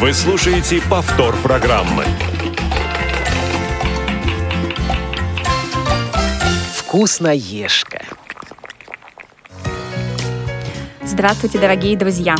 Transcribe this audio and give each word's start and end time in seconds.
Вы 0.00 0.12
слушаете 0.12 0.80
повтор 0.88 1.34
программы. 1.38 2.04
Вкусноежка. 6.72 8.02
Здравствуйте, 11.02 11.58
дорогие 11.58 11.96
друзья! 11.96 12.36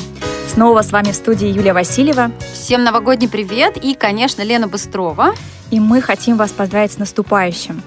Снова 0.46 0.82
с 0.82 0.92
вами 0.92 1.10
в 1.10 1.16
студии 1.16 1.48
Юлия 1.48 1.72
Васильева. 1.72 2.30
Всем 2.52 2.84
новогодний 2.84 3.28
привет 3.28 3.76
и, 3.76 3.94
конечно, 3.94 4.42
Лена 4.42 4.68
Быстрова. 4.68 5.34
И 5.72 5.80
мы 5.80 6.00
хотим 6.00 6.36
вас 6.36 6.52
поздравить 6.52 6.92
с 6.92 6.98
наступающим. 6.98 7.82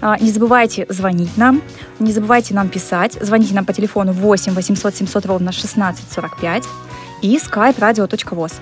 А, 0.00 0.16
не 0.20 0.30
забывайте 0.30 0.86
звонить 0.88 1.36
нам, 1.36 1.60
не 1.98 2.12
забывайте 2.12 2.54
нам 2.54 2.68
писать. 2.68 3.18
Звоните 3.20 3.52
нам 3.52 3.64
по 3.64 3.72
телефону 3.72 4.12
8 4.12 4.52
800 4.54 4.94
700 4.94 5.26
ровно 5.26 5.50
1645 5.50 6.64
и 7.22 7.36
skype 7.36 7.78
radio.voz. 7.80 8.52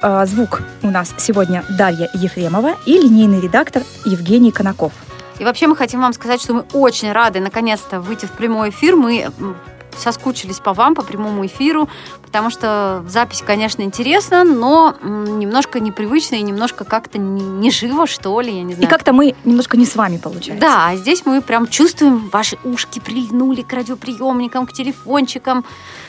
А, 0.00 0.26
звук 0.26 0.62
у 0.82 0.90
нас 0.90 1.14
сегодня 1.18 1.64
Дарья 1.70 2.10
Ефремова 2.14 2.76
и 2.86 2.98
линейный 2.98 3.40
редактор 3.40 3.82
Евгений 4.04 4.50
Конаков. 4.50 4.92
И 5.38 5.44
вообще 5.44 5.66
мы 5.66 5.76
хотим 5.76 6.00
вам 6.00 6.12
сказать, 6.12 6.40
что 6.40 6.54
мы 6.54 6.64
очень 6.72 7.12
рады 7.12 7.40
наконец-то 7.40 8.00
выйти 8.00 8.26
в 8.26 8.32
прямой 8.32 8.70
эфир. 8.70 8.96
Мы 8.96 9.30
соскучились 9.96 10.58
по 10.58 10.72
вам, 10.72 10.94
по 10.94 11.02
прямому 11.02 11.46
эфиру, 11.46 11.88
потому 12.22 12.50
что 12.50 13.04
запись, 13.08 13.42
конечно, 13.44 13.82
интересна, 13.82 14.44
но 14.44 14.94
немножко 15.02 15.80
непривычно 15.80 16.36
и 16.36 16.42
немножко 16.42 16.84
как-то 16.84 17.18
не 17.18 17.70
живо, 17.70 18.06
что 18.06 18.40
ли, 18.40 18.56
я 18.56 18.62
не 18.62 18.74
знаю. 18.74 18.88
И 18.88 18.90
как-то 18.90 19.12
мы 19.12 19.34
немножко 19.44 19.76
не 19.76 19.86
с 19.86 19.96
вами, 19.96 20.16
получается. 20.16 20.60
Да, 20.60 20.88
а 20.88 20.96
здесь 20.96 21.24
мы 21.24 21.40
прям 21.40 21.66
чувствуем, 21.66 22.28
ваши 22.30 22.58
ушки 22.64 22.98
прильнули 22.98 23.62
к 23.62 23.72
радиоприемникам, 23.72 24.66
к 24.66 24.72
телефончикам, 24.72 25.64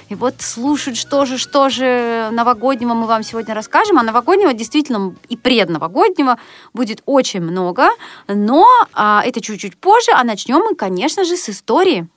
и 0.09 0.15
вот 0.15 0.35
слушать, 0.41 0.97
что 0.97 1.25
же, 1.25 1.37
что 1.37 1.69
же 1.69 2.29
новогоднего 2.31 2.93
мы 2.93 3.07
вам 3.07 3.23
сегодня 3.23 3.55
расскажем. 3.55 3.97
А 3.97 4.03
новогоднего 4.03 4.53
действительно 4.53 5.15
и 5.29 5.37
предновогоднего 5.37 6.37
будет 6.73 7.01
очень 7.05 7.41
много, 7.41 7.89
но 8.27 8.67
а, 8.93 9.23
это 9.25 9.41
чуть-чуть 9.41 9.77
позже, 9.77 10.11
а 10.11 10.23
начнем 10.23 10.59
мы, 10.59 10.75
конечно 10.75 11.23
же, 11.23 11.35
с 11.35 11.49
истории. 11.49 12.07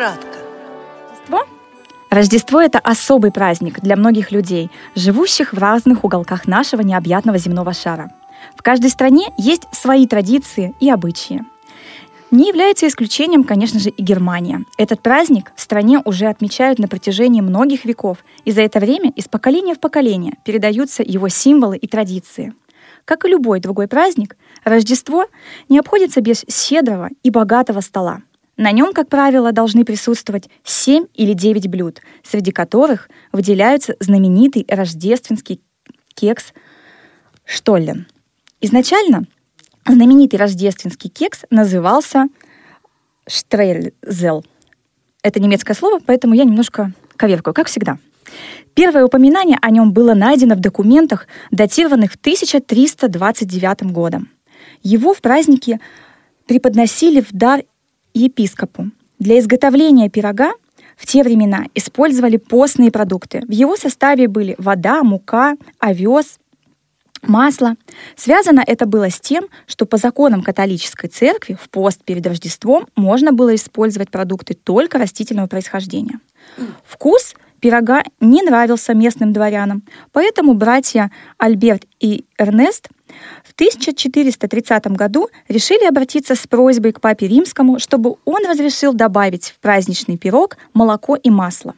Тетрадка. 0.00 0.38
Рождество? 1.10 1.46
Рождество– 2.08 2.60
это 2.62 2.78
особый 2.78 3.30
праздник 3.30 3.80
для 3.80 3.96
многих 3.96 4.32
людей, 4.32 4.70
живущих 4.94 5.52
в 5.52 5.58
разных 5.58 6.04
уголках 6.04 6.46
нашего 6.46 6.80
необъятного 6.80 7.36
земного 7.36 7.74
шара. 7.74 8.10
В 8.56 8.62
каждой 8.62 8.88
стране 8.88 9.26
есть 9.36 9.64
свои 9.72 10.06
традиции 10.06 10.74
и 10.80 10.88
обычаи. 10.88 11.44
Не 12.30 12.48
является 12.48 12.88
исключением, 12.88 13.44
конечно 13.44 13.78
же, 13.78 13.90
и 13.90 14.02
Германия. 14.02 14.64
Этот 14.78 15.02
праздник 15.02 15.52
в 15.54 15.60
стране 15.60 16.00
уже 16.02 16.28
отмечают 16.28 16.78
на 16.78 16.88
протяжении 16.88 17.42
многих 17.42 17.84
веков, 17.84 18.24
и 18.46 18.52
за 18.52 18.62
это 18.62 18.80
время 18.80 19.12
из 19.16 19.28
поколения 19.28 19.74
в 19.74 19.80
поколение 19.80 20.38
передаются 20.46 21.02
его 21.02 21.28
символы 21.28 21.76
и 21.76 21.86
традиции. 21.86 22.54
Как 23.04 23.26
и 23.26 23.28
любой 23.28 23.60
другой 23.60 23.86
праздник, 23.86 24.38
Рождество 24.64 25.26
не 25.68 25.78
обходится 25.78 26.22
без 26.22 26.46
щедрого 26.48 27.10
и 27.22 27.28
богатого 27.28 27.82
стола. 27.82 28.22
На 28.60 28.72
нем, 28.72 28.92
как 28.92 29.08
правило, 29.08 29.52
должны 29.52 29.86
присутствовать 29.86 30.50
7 30.64 31.06
или 31.14 31.32
9 31.32 31.68
блюд, 31.68 32.02
среди 32.22 32.52
которых 32.52 33.08
выделяются 33.32 33.96
знаменитый 34.00 34.66
рождественский 34.68 35.62
кекс 36.12 36.52
Штоллен. 37.46 38.06
Изначально 38.60 39.24
знаменитый 39.86 40.38
рождественский 40.38 41.08
кекс 41.08 41.46
назывался 41.48 42.26
Штрельзел. 43.26 44.44
Это 45.22 45.40
немецкое 45.40 45.74
слово, 45.74 45.98
поэтому 46.04 46.34
я 46.34 46.44
немножко 46.44 46.92
коверкаю, 47.16 47.54
как 47.54 47.68
всегда. 47.68 47.96
Первое 48.74 49.06
упоминание 49.06 49.56
о 49.62 49.70
нем 49.70 49.94
было 49.94 50.12
найдено 50.12 50.54
в 50.54 50.60
документах, 50.60 51.28
датированных 51.50 52.16
1329 52.16 53.90
годом. 53.90 54.28
Его 54.82 55.14
в 55.14 55.22
празднике 55.22 55.80
преподносили 56.46 57.22
в 57.22 57.32
дар 57.32 57.62
епископу. 58.14 58.90
Для 59.18 59.38
изготовления 59.38 60.08
пирога 60.08 60.52
в 60.96 61.06
те 61.06 61.22
времена 61.22 61.66
использовали 61.74 62.36
постные 62.36 62.90
продукты. 62.90 63.42
В 63.46 63.50
его 63.50 63.76
составе 63.76 64.28
были 64.28 64.54
вода, 64.58 65.02
мука, 65.02 65.56
овес, 65.78 66.38
масло. 67.22 67.76
Связано 68.16 68.62
это 68.66 68.86
было 68.86 69.10
с 69.10 69.20
тем, 69.20 69.46
что 69.66 69.86
по 69.86 69.96
законам 69.96 70.42
католической 70.42 71.08
церкви 71.08 71.56
в 71.60 71.70
пост 71.70 72.02
перед 72.04 72.26
Рождеством 72.26 72.86
можно 72.96 73.32
было 73.32 73.54
использовать 73.54 74.10
продукты 74.10 74.54
только 74.54 74.98
растительного 74.98 75.46
происхождения. 75.46 76.20
Вкус 76.84 77.34
пирога 77.60 78.02
не 78.20 78.42
нравился 78.42 78.94
местным 78.94 79.32
дворянам, 79.32 79.82
поэтому 80.12 80.54
братья 80.54 81.10
Альберт 81.38 81.84
и 82.00 82.24
Эрнест 82.38 82.88
в 83.44 83.52
1430 83.52 84.86
году 84.88 85.28
решили 85.48 85.84
обратиться 85.84 86.34
с 86.34 86.46
просьбой 86.46 86.92
к 86.92 87.00
папе 87.00 87.28
римскому, 87.28 87.78
чтобы 87.78 88.16
он 88.24 88.44
разрешил 88.46 88.92
добавить 88.92 89.50
в 89.50 89.58
праздничный 89.60 90.18
пирог 90.18 90.56
молоко 90.74 91.16
и 91.16 91.30
масло. 91.30 91.74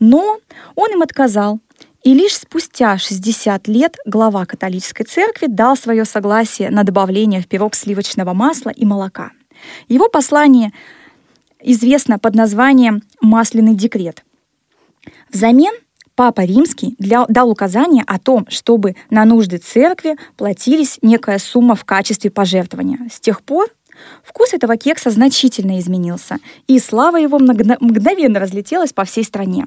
Но 0.00 0.38
он 0.74 0.92
им 0.92 1.02
отказал, 1.02 1.60
и 2.02 2.12
лишь 2.12 2.36
спустя 2.36 2.98
60 2.98 3.66
лет 3.68 3.96
глава 4.04 4.44
католической 4.44 5.04
церкви 5.04 5.46
дал 5.46 5.76
свое 5.76 6.04
согласие 6.04 6.70
на 6.70 6.84
добавление 6.84 7.40
в 7.40 7.48
пирог 7.48 7.74
сливочного 7.74 8.34
масла 8.34 8.70
и 8.70 8.84
молока. 8.84 9.30
Его 9.88 10.08
послание 10.08 10.72
известно 11.60 12.18
под 12.18 12.34
названием 12.34 13.02
«Масляный 13.22 13.74
декрет». 13.74 14.22
Взамен 15.30 15.72
Папа 16.16 16.42
Римский 16.42 16.94
для, 16.98 17.26
дал 17.28 17.50
указание 17.50 18.04
о 18.06 18.18
том, 18.18 18.46
чтобы 18.48 18.94
на 19.10 19.24
нужды 19.24 19.58
церкви 19.58 20.16
платились 20.36 20.98
некая 21.02 21.38
сумма 21.38 21.74
в 21.74 21.84
качестве 21.84 22.30
пожертвования. 22.30 23.08
С 23.12 23.18
тех 23.18 23.42
пор 23.42 23.68
вкус 24.22 24.52
этого 24.52 24.76
кекса 24.76 25.10
значительно 25.10 25.80
изменился, 25.80 26.38
и 26.68 26.78
слава 26.78 27.16
его 27.16 27.38
мгновенно 27.40 28.38
разлетелась 28.38 28.92
по 28.92 29.04
всей 29.04 29.24
стране. 29.24 29.66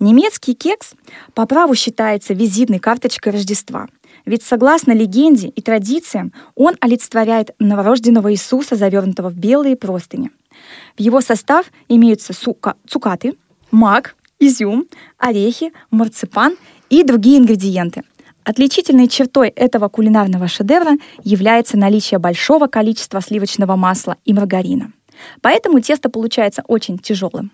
Немецкий 0.00 0.54
кекс 0.54 0.94
по 1.32 1.46
праву 1.46 1.76
считается 1.76 2.34
визитной 2.34 2.80
карточкой 2.80 3.32
Рождества. 3.32 3.88
Ведь 4.26 4.42
согласно 4.42 4.92
легенде 4.92 5.48
и 5.48 5.62
традициям, 5.62 6.32
он 6.56 6.74
олицетворяет 6.80 7.50
новорожденного 7.60 8.32
Иисуса, 8.32 8.74
завернутого 8.74 9.28
в 9.28 9.34
белые 9.34 9.76
простыни. 9.76 10.30
В 10.96 11.00
его 11.00 11.20
состав 11.20 11.66
имеются 11.88 12.32
цукаты, 12.88 13.34
мак, 13.70 14.16
изюм, 14.38 14.86
орехи, 15.18 15.72
марципан 15.90 16.56
и 16.90 17.02
другие 17.02 17.38
ингредиенты. 17.38 18.02
Отличительной 18.44 19.08
чертой 19.08 19.48
этого 19.48 19.88
кулинарного 19.88 20.48
шедевра 20.48 20.92
является 21.22 21.78
наличие 21.78 22.18
большого 22.18 22.66
количества 22.66 23.20
сливочного 23.20 23.74
масла 23.76 24.18
и 24.24 24.34
маргарина. 24.34 24.92
Поэтому 25.40 25.80
тесто 25.80 26.10
получается 26.10 26.62
очень 26.68 26.98
тяжелым. 26.98 27.52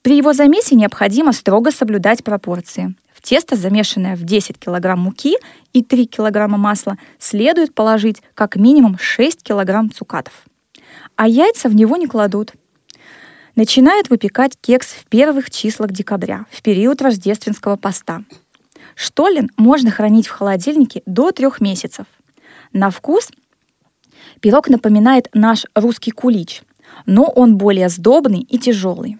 При 0.00 0.16
его 0.16 0.32
замесе 0.32 0.74
необходимо 0.74 1.32
строго 1.32 1.70
соблюдать 1.70 2.24
пропорции. 2.24 2.94
В 3.14 3.20
тесто, 3.20 3.56
замешанное 3.56 4.16
в 4.16 4.22
10 4.24 4.58
кг 4.58 4.96
муки 4.96 5.36
и 5.72 5.82
3 5.82 6.06
кг 6.06 6.48
масла, 6.48 6.96
следует 7.18 7.74
положить 7.74 8.22
как 8.34 8.56
минимум 8.56 8.96
6 8.98 9.42
кг 9.42 9.94
цукатов. 9.94 10.44
А 11.16 11.28
яйца 11.28 11.68
в 11.68 11.74
него 11.74 11.96
не 11.96 12.06
кладут– 12.06 12.52
начинают 13.54 14.10
выпекать 14.10 14.56
кекс 14.60 14.88
в 14.88 15.06
первых 15.06 15.50
числах 15.50 15.90
декабря, 15.90 16.46
в 16.50 16.62
период 16.62 17.02
рождественского 17.02 17.76
поста. 17.76 18.24
Штолен 18.94 19.50
можно 19.56 19.90
хранить 19.90 20.26
в 20.26 20.30
холодильнике 20.30 21.02
до 21.06 21.32
трех 21.32 21.60
месяцев. 21.60 22.06
На 22.72 22.90
вкус 22.90 23.30
пирог 24.40 24.68
напоминает 24.68 25.28
наш 25.32 25.66
русский 25.74 26.10
кулич, 26.10 26.62
но 27.06 27.24
он 27.24 27.56
более 27.56 27.88
сдобный 27.88 28.40
и 28.40 28.58
тяжелый. 28.58 29.18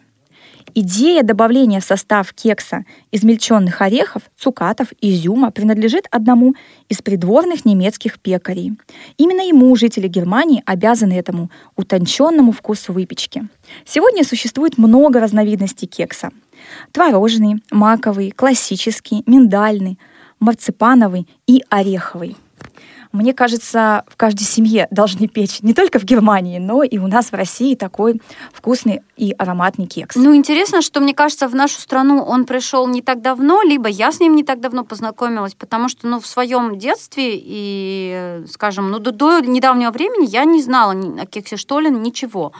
Идея 0.75 1.23
добавления 1.23 1.81
в 1.81 1.85
состав 1.85 2.33
кекса 2.33 2.85
измельченных 3.11 3.81
орехов, 3.81 4.23
цукатов, 4.39 4.89
изюма 5.01 5.51
принадлежит 5.51 6.07
одному 6.11 6.55
из 6.89 7.03
придворных 7.03 7.65
немецких 7.65 8.19
пекарей. 8.19 8.73
Именно 9.17 9.43
ему 9.43 9.75
жители 9.77 10.09
Германии 10.09 10.63
обязаны 10.67 11.13
этому 11.15 11.51
утонченному 11.77 12.53
вкусу 12.53 12.93
выпечки. 12.93 13.49
Сегодня 13.85 14.25
существует 14.25 14.79
много 14.79 15.21
разновидностей 15.21 15.87
кекса. 15.87 16.31
Творожный, 16.93 17.63
маковый, 17.71 18.31
классический, 18.31 19.23
миндальный, 19.27 19.99
марципановый 20.41 21.29
и 21.47 21.63
ореховый. 21.69 22.37
Мне 23.13 23.35
кажется, 23.35 24.05
в 24.09 24.17
каждой 24.17 24.45
семье 24.45 24.89
должны 24.91 25.29
печь 25.29 25.61
не 25.63 25.75
только 25.75 25.99
в 25.99 26.05
Германии, 26.05 26.59
но 26.59 26.83
и 26.83 26.99
у 26.99 27.07
нас 27.07 27.31
в 27.31 27.35
России 27.35 27.75
такой 27.75 28.21
вкусный 28.53 29.03
и 29.17 29.33
ароматный 29.37 29.87
кекс. 29.87 30.17
Ну, 30.17 30.35
интересно, 30.35 30.83
что, 30.83 31.01
мне 31.01 31.15
кажется, 31.15 31.49
в 31.49 31.55
нашу 31.55 31.81
страну 31.81 32.23
он 32.23 32.47
пришел 32.47 32.87
не 32.89 33.03
так 33.03 33.21
давно, 33.21 33.63
либо 33.63 33.89
я 33.89 34.13
с 34.13 34.21
ним 34.21 34.35
не 34.35 34.45
так 34.45 34.61
давно 34.61 34.85
познакомилась, 34.85 35.55
потому 35.55 35.89
что, 35.89 36.07
ну, 36.07 36.21
в 36.21 36.27
своем 36.27 36.79
детстве 36.79 37.35
и, 37.35 38.45
скажем, 38.49 38.91
ну, 38.91 38.99
до, 38.99 39.13
до 39.13 39.41
недавнего 39.41 39.91
времени 39.91 40.27
я 40.29 40.45
не 40.45 40.63
знала 40.63 40.93
о 40.93 41.27
кексе 41.27 41.57
Штолен 41.57 42.03
ничего. 42.03 42.53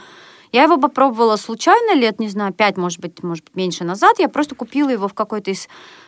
Я 0.53 0.63
его 0.63 0.77
попробовала 0.77 1.35
случайно 1.35 1.95
лет, 1.95 2.19
не 2.19 2.29
знаю, 2.29 2.53
пять, 2.53 2.77
может 2.77 2.99
быть, 2.99 3.23
может 3.23 3.43
быть, 3.45 3.55
меньше 3.55 3.83
назад. 3.83 4.19
Я 4.19 4.29
просто 4.29 4.53
купила 4.53 4.89
его 4.89 5.07
в 5.07 5.15
какой-то 5.15 5.49
из 5.49 5.67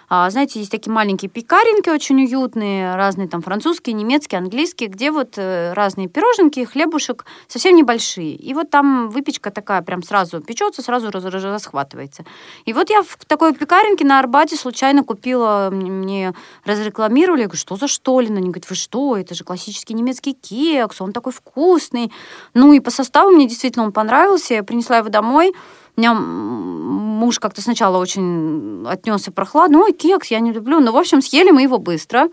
а, 0.10 0.30
знаете, 0.30 0.60
есть 0.60 0.72
такие 0.72 0.92
маленькие 0.92 1.30
пекаренки 1.30 1.90
очень 1.90 2.24
уютные, 2.24 2.96
разные 2.96 3.28
там 3.28 3.42
французские, 3.42 3.94
немецкие, 3.94 4.40
английские, 4.40 4.90
где 4.90 5.12
вот 5.12 5.34
э, 5.38 5.74
разные 5.74 6.08
пироженки, 6.08 6.64
хлебушек 6.64 7.26
совсем 7.48 7.76
небольшие. 7.76 8.36
И 8.36 8.54
вот 8.54 8.70
там 8.70 9.10
выпечка 9.10 9.52
такая 9.52 9.82
прям 9.82 10.04
сразу 10.04 10.42
печется, 10.42 10.82
сразу 10.82 11.10
раз, 11.12 11.24
раз, 11.26 11.44
расхватывается. 11.44 12.26
И 12.66 12.74
вот 12.74 12.90
я 12.90 13.02
в 13.04 13.18
такой 13.26 13.54
пекаренке 13.54 14.06
на 14.06 14.20
Арбате 14.20 14.56
случайно 14.56 15.04
купила, 15.04 15.70
мне 15.72 16.34
разрекламировали, 16.66 17.42
я 17.42 17.48
говорю, 17.48 17.60
что 17.60 17.76
за 17.76 17.88
штолина? 17.88 18.38
Они 18.38 18.50
говорят, 18.50 18.70
вы 18.70 18.76
что, 18.76 19.18
это 19.18 19.34
же 19.34 19.44
классический 19.44 19.94
немецкий 19.94 20.34
кекс, 20.34 21.02
он 21.02 21.14
такой 21.14 21.34
вкусный. 21.34 22.12
Ну 22.54 22.74
и 22.74 22.80
по 22.80 22.92
составу 22.92 23.32
мне 23.32 23.48
действительно 23.48 23.86
он 23.86 23.92
понравился, 23.92 24.54
я 24.54 24.64
принесла 24.64 24.98
его 24.98 25.10
домой, 25.10 25.54
меня 25.98 26.14
муж 26.14 27.40
как-то 27.40 27.62
сначала 27.62 27.98
очень 27.98 28.86
отнесся 28.88 29.32
прохладно. 29.32 29.80
Ой, 29.80 29.94
кекс, 29.94 30.28
я 30.28 30.40
не 30.40 30.52
люблю. 30.52 30.80
Но, 30.80 30.92
в 30.92 30.98
общем, 30.98 31.22
съели 31.22 31.52
мы 31.52 31.64
его 31.64 31.78
быстро. 31.78 32.30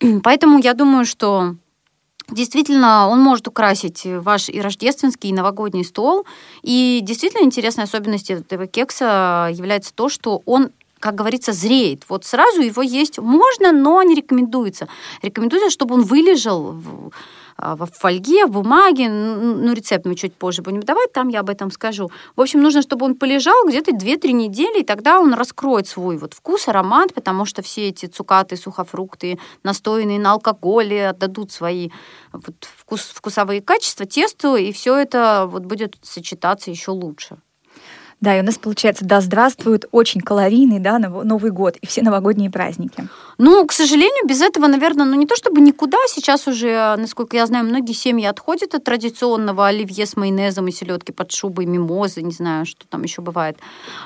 Поэтому 0.22 0.58
я 0.58 0.74
думаю, 0.74 1.04
что 1.04 1.54
Действительно, 2.30 3.08
он 3.08 3.20
может 3.20 3.48
украсить 3.48 4.02
ваш 4.04 4.50
и 4.50 4.60
рождественский, 4.60 5.30
и 5.30 5.32
новогодний 5.32 5.82
стол. 5.82 6.26
И 6.62 7.00
действительно 7.02 7.42
интересной 7.42 7.84
особенностью 7.84 8.40
этого 8.40 8.66
кекса 8.66 9.48
является 9.50 9.94
то, 9.94 10.08
что 10.08 10.42
он 10.44 10.70
как 11.00 11.14
говорится, 11.14 11.52
зреет. 11.52 12.02
Вот 12.08 12.24
сразу 12.24 12.60
его 12.60 12.82
есть 12.82 13.18
можно, 13.18 13.70
но 13.70 14.02
не 14.02 14.16
рекомендуется. 14.16 14.88
Рекомендуется, 15.22 15.70
чтобы 15.70 15.94
он 15.94 16.02
вылежал 16.02 16.74
а, 17.60 17.74
в 17.74 17.86
фольге, 17.86 18.46
в 18.46 18.50
бумаге. 18.50 19.08
Ну, 19.08 19.72
рецепт 19.72 20.06
мы 20.06 20.14
чуть 20.14 20.32
позже 20.34 20.62
будем 20.62 20.80
давать, 20.80 21.12
там 21.12 21.28
я 21.28 21.40
об 21.40 21.50
этом 21.50 21.72
скажу. 21.72 22.08
В 22.36 22.40
общем, 22.40 22.62
нужно, 22.62 22.82
чтобы 22.82 23.04
он 23.04 23.16
полежал 23.16 23.66
где-то 23.66 23.90
2-3 23.90 24.30
недели, 24.30 24.80
и 24.80 24.84
тогда 24.84 25.18
он 25.18 25.34
раскроет 25.34 25.88
свой 25.88 26.18
вот 26.18 26.34
вкус, 26.34 26.68
аромат, 26.68 27.12
потому 27.14 27.44
что 27.44 27.62
все 27.62 27.88
эти 27.88 28.06
цукаты, 28.06 28.56
сухофрукты, 28.56 29.40
настоянные 29.64 30.20
на 30.20 30.32
алкоголе, 30.32 31.08
отдадут 31.08 31.50
свои 31.50 31.90
вот, 32.32 32.54
вкус, 32.76 33.10
вкусовые 33.12 33.60
качества 33.60 34.06
тесту, 34.06 34.54
и 34.54 34.70
все 34.70 34.96
это 34.96 35.46
вот 35.50 35.64
будет 35.64 35.96
сочетаться 36.02 36.70
еще 36.70 36.92
лучше. 36.92 37.38
Да, 38.20 38.36
и 38.36 38.40
у 38.40 38.44
нас 38.44 38.58
получается, 38.58 39.04
да, 39.04 39.20
здравствует 39.20 39.84
очень 39.92 40.20
калорийный, 40.20 40.80
да, 40.80 40.98
Новый 40.98 41.52
год 41.52 41.76
и 41.76 41.86
все 41.86 42.02
новогодние 42.02 42.50
праздники. 42.50 43.06
Ну, 43.38 43.64
к 43.64 43.70
сожалению, 43.72 44.26
без 44.26 44.42
этого, 44.42 44.66
наверное, 44.66 45.06
ну 45.06 45.14
не 45.14 45.26
то 45.26 45.36
чтобы 45.36 45.60
никуда, 45.60 45.98
сейчас 46.08 46.48
уже, 46.48 46.96
насколько 46.98 47.36
я 47.36 47.46
знаю, 47.46 47.66
многие 47.66 47.92
семьи 47.92 48.26
отходят 48.26 48.74
от 48.74 48.82
традиционного 48.82 49.68
оливье 49.68 50.04
с 50.04 50.16
майонезом 50.16 50.66
и 50.66 50.72
селедки 50.72 51.12
под 51.12 51.30
шубой, 51.30 51.66
мимозы, 51.66 52.22
не 52.22 52.32
знаю, 52.32 52.66
что 52.66 52.88
там 52.88 53.04
еще 53.04 53.22
бывает, 53.22 53.58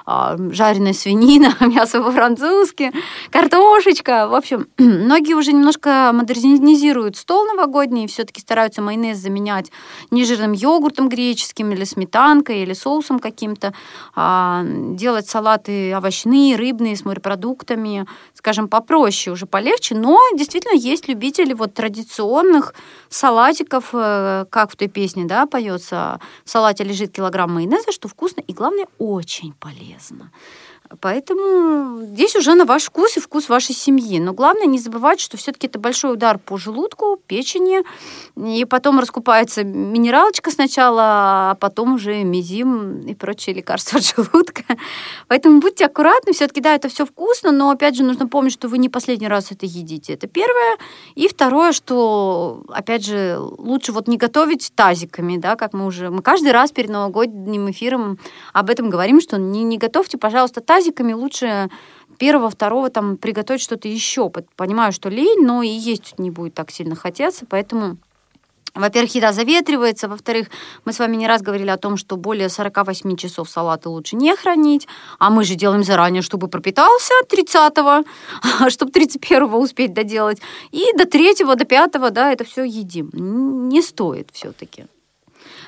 а, 0.05 0.37
жареная 0.51 0.93
свинина, 0.93 1.57
мясо 1.61 2.03
по-французски, 2.03 2.93
картошечка. 3.31 4.29
В 4.29 4.35
общем, 4.35 4.67
многие 4.79 5.33
уже 5.33 5.55
немножко 5.55 6.11
модернизируют 6.13 7.17
стол 7.17 7.47
новогодний, 7.47 8.07
все-таки 8.09 8.43
стараются 8.43 8.83
майонез 8.83 9.17
заменять 9.17 9.73
нежирным 10.11 10.53
йогуртом 10.53 11.09
греческим 11.09 11.73
или 11.73 11.85
сметанкой, 11.85 12.61
или 12.61 12.75
соусом 12.75 13.19
каким-то. 13.19 13.73
А, 14.15 14.63
делать 14.65 15.29
салаты 15.29 15.97
овощные, 15.97 16.57
рыбные, 16.57 16.97
с 16.97 17.05
морепродуктами, 17.05 18.07
скажем, 18.35 18.69
попроще, 18.69 19.33
уже 19.33 19.47
полегче. 19.47 19.95
Но 19.95 20.19
действительно 20.35 20.77
есть 20.77 21.09
любители 21.09 21.53
вот 21.53 21.75
традиционных 21.75 22.75
салатиков, 23.09 23.91
э, 23.93 24.47
как 24.51 24.73
в 24.73 24.77
той 24.77 24.89
песне, 24.89 25.25
да, 25.25 25.47
поется, 25.47 26.21
в 26.45 26.51
салате 26.51 26.85
лежит 26.85 27.13
килограмм 27.13 27.53
майонеза, 27.55 27.93
что 27.93 28.09
вкусно 28.09 28.41
и, 28.41 28.53
главное, 28.53 28.87
очень 28.99 29.53
полезно. 29.55 30.31
Поэтому 31.01 32.03
здесь 32.03 32.37
уже 32.37 32.55
на 32.55 32.65
ваш 32.65 32.85
вкус 32.85 33.17
и 33.17 33.21
вкус 33.21 33.49
вашей 33.49 33.75
семьи. 33.75 34.19
Но 34.19 34.33
главное 34.33 34.67
не 34.67 34.79
забывать, 34.79 35.21
что 35.21 35.37
все-таки 35.37 35.67
это 35.67 35.79
большой 35.79 36.13
удар 36.13 36.39
по 36.39 36.57
желудку, 36.57 37.19
печени, 37.27 37.83
и 38.37 38.65
потом 38.65 38.99
раскупается 39.01 39.65
минералочка 39.65 40.51
сначала, 40.51 41.03
а 41.51 41.57
потом 41.61 41.95
уже 41.95 42.23
мизим 42.23 43.01
и 43.01 43.15
прочие 43.15 43.55
лекарства 43.55 43.99
от 43.99 44.05
желудка. 44.05 44.65
Поэтому 45.29 45.61
будьте 45.61 45.87
аккуратны. 45.87 46.33
Все-таки, 46.33 46.61
да, 46.61 46.75
это 46.75 46.89
все 46.89 47.07
вкусно, 47.07 47.53
но 47.53 47.71
опять 47.71 47.97
же 47.97 48.05
нужно 48.05 48.29
помнить, 48.29 48.53
что 48.53 48.69
вы 48.69 48.79
не 48.79 48.89
последний 48.89 49.29
раз 49.29 49.53
это 49.53 49.67
едите. 49.67 50.15
Это 50.15 50.27
первое. 50.27 50.77
И 51.15 51.29
второе, 51.29 51.73
что, 51.73 52.65
опять 52.69 53.05
же, 53.05 53.39
лучше 53.39 53.93
вот 53.93 54.09
не 54.09 54.17
готовить 54.17 54.73
тазиками, 54.75 55.37
да, 55.37 55.57
как 55.57 55.73
мы 55.73 55.87
уже... 55.87 56.11
Мы 56.11 56.23
каждый 56.23 56.53
раз 56.53 56.73
перед 56.73 56.91
новогодним 56.91 57.71
эфиром 57.71 58.19
об 58.53 58.71
этом 58.71 58.91
говорим, 58.91 59.21
что 59.21 59.39
не, 59.39 59.63
не 59.65 59.79
готовьте, 59.79 60.19
пожалуйста, 60.19 60.61
тазик 60.61 60.82
тазиками 60.83 61.13
лучше 61.13 61.71
первого, 62.19 62.51
второго 62.51 62.91
там 62.91 63.17
приготовить 63.17 63.63
что-то 63.63 63.89
еще. 63.89 64.31
Понимаю, 64.57 64.93
что 64.93 65.09
лень, 65.09 65.45
но 65.45 65.63
и 65.63 65.69
есть 65.69 66.19
не 66.19 66.31
будет 66.31 66.55
так 66.55 66.71
сильно 66.71 66.95
хотеться, 66.95 67.47
поэтому 67.49 67.97
во-первых, 68.75 69.15
еда 69.15 69.33
заветривается. 69.33 70.09
Во-вторых, 70.09 70.49
мы 70.87 70.95
с 70.95 70.99
вами 70.99 71.17
не 71.17 71.27
раз 71.27 71.43
говорили 71.43 71.69
о 71.69 71.77
том, 71.77 71.99
что 71.99 72.17
более 72.17 72.49
48 72.49 73.17
часов 73.17 73.51
салаты 73.51 73.91
лучше 73.91 74.17
не 74.17 74.35
хранить. 74.35 74.89
А 75.19 75.29
мы 75.29 75.45
же 75.45 75.57
делаем 75.57 75.85
заранее, 75.85 76.23
чтобы 76.23 76.49
пропитался 76.49 77.13
30-го, 77.29 78.69
чтобы 78.71 78.91
31-го 78.93 79.59
успеть 79.59 79.93
доделать. 79.93 80.41
И 80.71 80.87
до 80.97 81.05
3-го, 81.05 81.55
до 81.55 81.65
5-го, 81.65 82.09
да, 82.09 82.33
это 82.33 82.45
все 82.45 82.65
едим. 82.65 83.11
Не 83.69 83.83
стоит 83.83 84.31
все-таки. 84.33 84.87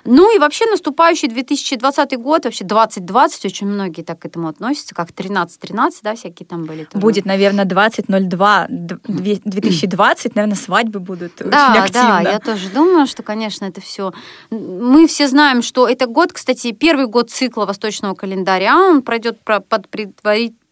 Ну 0.05 0.35
и 0.35 0.39
вообще 0.39 0.67
наступающий 0.67 1.29
2020 1.29 2.19
год, 2.19 2.45
вообще 2.45 2.65
2020, 2.65 3.45
очень 3.47 3.67
многие 3.67 4.03
так 4.03 4.19
к 4.21 4.27
этому 4.27 4.49
относятся, 4.49 4.95
как 4.95 5.11
13-13, 5.11 5.91
да, 6.03 6.15
всякие 6.15 6.47
там 6.47 6.65
были. 6.65 6.85
Тоже. 6.85 7.01
Будет, 7.01 7.25
наверное, 7.25 7.65
2002 7.65 8.67
2020, 8.69 10.35
наверное, 10.35 10.56
свадьбы 10.56 11.01
будут 11.01 11.33
да, 11.39 11.71
очень 11.71 11.81
активно. 11.81 12.21
Да, 12.23 12.31
я 12.31 12.39
тоже 12.39 12.69
думаю, 12.69 13.06
что, 13.06 13.23
конечно, 13.23 13.65
это 13.65 13.81
все. 13.81 14.12
Мы 14.51 15.06
все 15.06 15.29
знаем, 15.29 15.62
что 15.62 15.89
это 15.89 16.06
год, 16.06 16.33
кстати, 16.33 16.73
первый 16.73 17.06
год 17.06 17.31
цикла 17.31 17.65
восточного 17.67 18.15
календаря, 18.15 18.77
он 18.77 19.03
пройдет 19.03 19.39
под 19.41 19.89
предварительным 19.89 20.64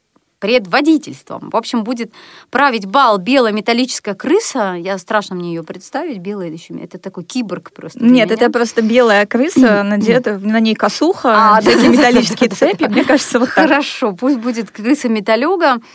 предводительством. 0.42 1.50
В 1.50 1.56
общем, 1.56 1.84
будет 1.84 2.12
править 2.50 2.84
бал 2.84 3.18
белая 3.18 3.52
металлическая 3.52 4.16
крыса. 4.16 4.74
Я 4.76 4.98
страшно 4.98 5.36
мне 5.36 5.54
ее 5.54 5.62
представить. 5.62 6.18
Белая 6.18 6.50
еще. 6.50 6.74
Это 6.74 6.98
такой 6.98 7.22
киборг 7.22 7.70
просто. 7.72 8.04
Нет, 8.04 8.32
это 8.32 8.50
просто 8.50 8.82
белая 8.82 9.24
крыса, 9.24 9.82
надета, 9.84 10.40
на 10.40 10.58
ней 10.58 10.74
косуха, 10.74 11.56
а, 11.56 11.62
такие 11.62 11.88
металлические 11.88 12.50
цепи. 12.50 12.86
Мне 12.86 13.04
кажется, 13.04 13.38
вот 13.38 13.54
так. 13.54 13.68
Хорошо, 13.68 14.14
пусть 14.14 14.38
будет 14.38 14.72
крыса-металюга. 14.72 15.80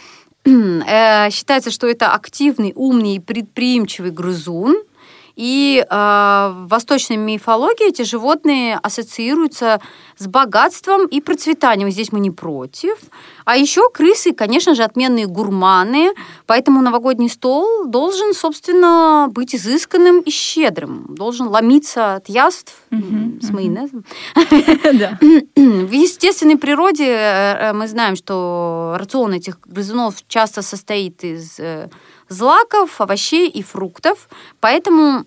Э, 0.47 1.29
считается, 1.29 1.71
что 1.71 1.87
это 1.87 2.13
активный, 2.13 2.71
умный 2.73 3.15
и 3.15 3.19
предприимчивый 3.19 4.11
грызун. 4.11 4.77
И 5.37 5.85
э, 5.87 5.93
в 5.93 6.67
восточной 6.67 7.15
мифологии 7.15 7.89
эти 7.89 8.01
животные 8.01 8.79
ассоциируются 8.81 9.79
с 10.17 10.25
богатством 10.25 11.05
и 11.05 11.21
процветанием. 11.21 11.91
Здесь 11.91 12.11
мы 12.11 12.19
не 12.19 12.31
против. 12.31 12.97
А 13.45 13.55
еще 13.55 13.87
крысы, 13.91 14.33
конечно 14.33 14.73
же, 14.73 14.83
отменные 14.83 15.27
гурманы, 15.27 16.09
поэтому 16.47 16.81
новогодний 16.81 17.29
стол 17.29 17.85
должен, 17.85 18.33
собственно, 18.33 19.27
быть 19.29 19.53
изысканным 19.53 20.21
и 20.21 20.31
щедрым. 20.31 21.05
Должен 21.15 21.49
ломиться 21.49 22.15
от 22.15 22.29
яств 22.29 22.73
с 22.89 23.51
майонезом. 23.51 24.05
В 24.35 25.91
естественной 25.91 26.57
природе 26.57 27.05
э, 27.05 27.73
мы 27.73 27.87
знаем, 27.87 28.15
что 28.15 28.95
рацион 28.97 29.33
этих 29.33 29.59
грызунов 29.61 30.15
часто 30.27 30.63
состоит 30.63 31.23
из 31.23 31.59
э, 31.59 31.89
злаков, 32.29 32.99
овощей 33.01 33.49
и 33.49 33.63
фруктов. 33.63 34.29
Поэтому 34.59 35.25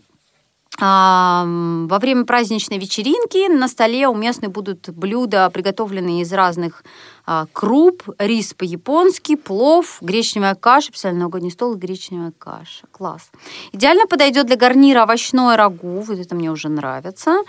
а, 0.83 1.45
во 1.47 1.99
время 1.99 2.25
праздничной 2.25 2.79
вечеринки 2.79 3.51
на 3.51 3.69
столе 3.69 4.09
уместны 4.09 4.49
будут 4.49 4.89
блюда, 4.89 5.51
приготовленные 5.51 6.23
из 6.23 6.33
разных 6.33 6.85
а, 7.27 7.47
круп, 7.53 8.05
рис 8.19 8.55
по-японски, 8.55 9.37
плов, 9.37 9.99
гречневая 10.01 10.55
каша, 10.55 10.89
специально 10.89 11.21
новогодний 11.21 11.51
стол 11.51 11.75
и 11.75 11.79
гречневая 11.79 12.33
каша. 12.39 12.87
Класс. 12.93 13.31
Идеально 13.73 14.07
подойдет 14.07 14.47
для 14.47 14.57
гарнира 14.57 15.03
овощное 15.03 15.57
рагу, 15.57 16.01
вот 16.01 16.19
это 16.19 16.35
мне 16.35 16.51
уже 16.51 16.69
нравится. 16.69 17.43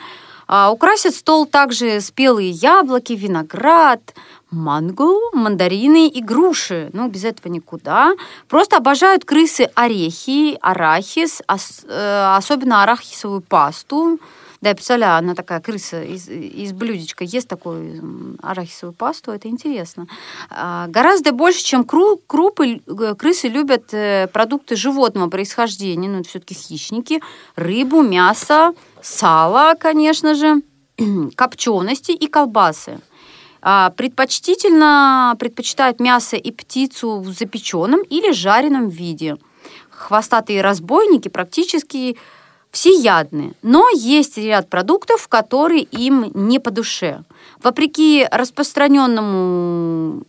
А, 0.48 0.70
украсят 0.70 1.16
стол 1.16 1.46
также 1.46 2.02
спелые 2.02 2.50
яблоки, 2.50 3.14
виноград, 3.14 4.14
манго, 4.52 5.32
мандарины 5.34 6.08
и 6.08 6.22
груши. 6.22 6.90
Ну, 6.94 7.10
без 7.10 7.24
этого 7.24 7.52
никуда. 7.52 8.14
Просто 8.48 8.78
обожают 8.78 9.26
крысы 9.26 9.70
орехи, 9.76 10.58
арахис, 10.62 11.42
ос, 11.48 11.82
э, 11.88 12.36
особенно 12.36 12.84
арахисовую 12.84 13.42
пасту. 13.42 14.20
Да, 14.62 14.70
я 14.70 14.76
представляю, 14.76 15.18
она 15.18 15.34
такая 15.34 15.60
крыса 15.60 16.04
из, 16.04 16.30
из 16.30 16.72
блюдечка 16.72 17.24
ест 17.24 17.48
такую 17.48 18.38
арахисовую 18.44 18.94
пасту, 18.94 19.32
это 19.32 19.48
интересно. 19.48 20.06
А, 20.52 20.86
гораздо 20.88 21.32
больше, 21.32 21.64
чем 21.64 21.84
кру, 21.84 22.22
крупы, 22.28 22.80
крысы 23.18 23.48
любят 23.48 23.92
э, 23.92 24.28
продукты 24.32 24.76
животного 24.76 25.30
происхождения, 25.32 26.08
ну, 26.08 26.20
это 26.20 26.30
все-таки 26.30 26.54
хищники, 26.54 27.24
рыбу, 27.56 28.04
мясо, 28.04 28.74
сало, 29.02 29.74
конечно 29.80 30.36
же. 30.36 30.62
копчености 31.36 32.12
и 32.12 32.28
колбасы. 32.28 33.00
А, 33.62 33.92
предпочтительно 33.92 35.36
предпочитают 35.40 36.00
мясо 36.00 36.36
и 36.36 36.52
птицу 36.52 37.20
в 37.20 37.32
запеченном 37.32 38.02
или 38.02 38.32
жареном 38.32 38.90
виде. 38.90 39.38
Хвостатые 39.90 40.62
разбойники 40.62 41.28
практически 41.28 42.18
всеядны, 42.72 43.54
но 43.62 43.88
есть 43.94 44.38
ряд 44.38 44.68
продуктов, 44.70 45.28
которые 45.28 45.84
им 45.84 46.32
не 46.34 46.58
по 46.60 46.72
душе. 46.72 47.24
Вопреки 47.62 48.28
распространенному 48.32 50.24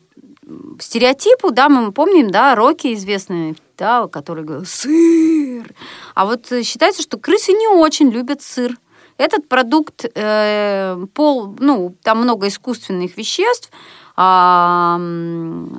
стереотипу, 0.79 1.53
да, 1.53 1.69
мы 1.69 1.93
помним, 1.93 2.31
да, 2.31 2.55
Рокки 2.55 2.93
известный, 2.95 3.57
да, 3.79 4.09
который 4.09 4.45
говорил 4.45 4.67
сыр. 4.67 5.73
А 6.15 6.27
вот 6.27 6.47
считается, 6.65 7.01
что 7.01 7.17
крысы 7.17 7.53
не 7.53 7.69
очень 7.69 8.11
любят 8.11 8.43
сыр. 8.43 8.77
Этот 9.23 9.49
продукт 9.49 10.05
э, 10.14 11.07
пол, 11.14 11.55
ну, 11.61 11.95
там 12.02 12.23
много 12.23 12.49
искусственных 12.49 13.17
веществ, 13.17 13.71
а, 14.17 14.99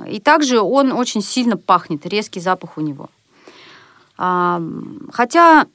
и 0.08 0.18
также 0.18 0.60
он 0.60 0.92
очень 0.92 1.22
сильно 1.22 1.58
пахнет, 1.58 2.06
резкий 2.06 2.40
запах 2.40 2.78
у 2.78 2.80
него. 2.80 3.10
А, 4.16 4.62
хотя 5.12 5.66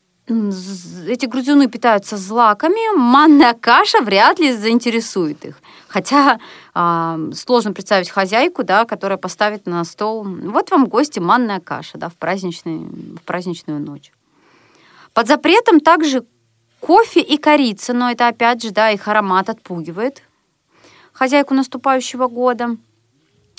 эти 1.07 1.27
грузины 1.27 1.67
питаются 1.67 2.17
злаками, 2.17 2.97
манная 2.97 3.53
каша 3.53 4.01
вряд 4.01 4.39
ли 4.39 4.51
заинтересует 4.51 5.45
их. 5.45 5.61
Хотя 5.87 6.39
а, 6.73 7.19
сложно 7.35 7.73
представить 7.73 8.09
хозяйку, 8.09 8.63
да, 8.63 8.85
которая 8.85 9.19
поставит 9.19 9.67
на 9.67 9.83
стол, 9.83 10.23
вот 10.23 10.71
вам 10.71 10.87
гости, 10.87 11.19
манная 11.19 11.59
каша, 11.59 11.99
да, 11.99 12.09
в, 12.09 12.15
праздничный, 12.15 12.79
в 13.15 13.21
праздничную 13.25 13.79
ночь. 13.79 14.11
Под 15.13 15.27
запретом 15.27 15.79
также 15.79 16.23
Кофе 16.79 17.21
и 17.21 17.37
корица, 17.37 17.93
но 17.93 18.11
это 18.11 18.27
опять 18.27 18.63
же, 18.63 18.71
да, 18.71 18.91
их 18.91 19.07
аромат 19.07 19.49
отпугивает 19.49 20.23
хозяйку 21.19 21.53
наступающего 21.53 22.27
года. 22.27 22.77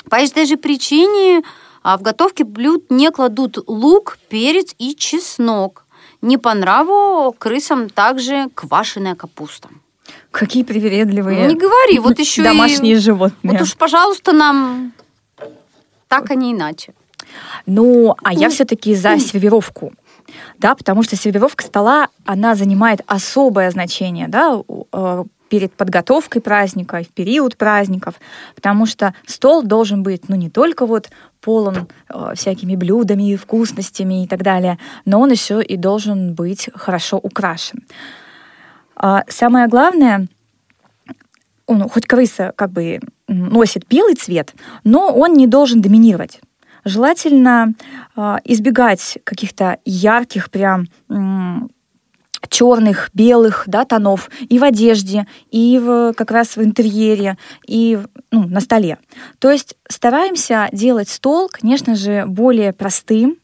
По 0.09 0.17
этой 0.17 0.47
же 0.47 0.57
причине 0.57 1.43
а, 1.83 1.99
в 1.99 2.03
готовке 2.03 2.45
блюд 2.45 2.91
не 2.91 3.11
кладут 3.11 3.59
лук, 3.67 4.19
перец 4.31 4.75
и 4.79 4.95
чеснок. 4.95 5.85
Не 6.23 6.39
по 6.39 6.55
нраву 6.55 7.35
крысам 7.39 7.91
также 7.91 8.49
квашеная 8.55 9.15
капуста. 9.15 9.69
Какие 10.31 10.65
привередливые. 10.65 11.47
Не 11.47 11.55
говори, 11.55 11.99
вот 11.99 12.19
еще 12.25 12.43
домашние 12.43 12.95
и... 12.95 12.99
животные. 12.99 13.53
Вот 13.53 13.61
уж, 13.61 13.77
пожалуйста, 13.77 14.33
нам 14.33 14.93
так, 16.09 16.31
а 16.31 16.35
не 16.35 16.53
иначе. 16.53 16.95
Ну, 17.67 18.17
а 18.23 18.33
я 18.33 18.49
все-таки 18.49 18.95
за 18.95 19.19
сервировку 19.19 19.93
да, 20.59 20.75
потому 20.75 21.03
что 21.03 21.17
сервировка 21.17 21.65
стола, 21.65 22.09
она 22.25 22.55
занимает 22.55 23.01
особое 23.07 23.71
значение, 23.71 24.29
да, 24.29 24.61
э, 24.93 25.25
перед 25.51 25.73
подготовкой 25.73 26.41
праздника 26.41 26.99
и 26.99 27.05
в 27.05 27.09
период 27.09 27.57
праздников, 27.57 28.15
потому 28.55 28.87
что 28.87 29.15
стол 29.27 29.63
должен 29.63 30.03
быть, 30.03 30.29
ну, 30.29 30.37
не 30.37 30.49
только 30.49 30.87
вот 30.87 31.11
полон 31.41 31.89
э, 32.09 32.33
всякими 32.37 32.77
блюдами, 32.77 33.37
вкусностями 33.37 34.25
и 34.25 34.29
так 34.29 34.43
далее, 34.43 34.79
но 35.05 35.21
он 35.21 35.31
еще 35.31 35.63
и 35.63 35.77
должен 35.77 36.35
быть 36.35 36.71
хорошо 36.75 37.19
украшен. 37.19 37.85
А 38.95 39.25
самое 39.29 39.67
главное, 39.67 40.29
он, 41.67 41.89
хоть 41.89 42.07
крыса 42.07 42.53
как 42.57 42.71
бы 42.71 43.01
носит 43.27 43.87
белый 43.89 44.15
цвет, 44.15 44.55
но 44.85 45.13
он 45.13 45.35
не 45.35 45.47
должен 45.47 45.81
доминировать. 45.81 46.41
Желательно 46.85 47.75
э, 48.17 48.37
избегать 48.45 49.19
каких-то 49.25 49.79
ярких 49.85 50.51
прям 50.51 50.87
черных, 52.49 53.11
белых 53.13 53.65
да, 53.67 53.85
тонов 53.85 54.31
и 54.41 54.59
в 54.59 54.65
одежде, 54.65 55.27
и 55.51 55.79
в, 55.79 56.15
как 56.15 56.31
раз 56.31 56.57
в 56.57 56.63
интерьере, 56.63 57.37
и 57.67 57.99
ну, 58.31 58.49
на 58.49 58.61
столе. 58.61 58.99
То 59.39 59.51
есть 59.51 59.77
стараемся 59.89 60.69
делать 60.73 61.09
стол, 61.09 61.49
конечно 61.51 61.95
же, 61.95 62.25
более 62.27 62.73
простым, 62.73 63.37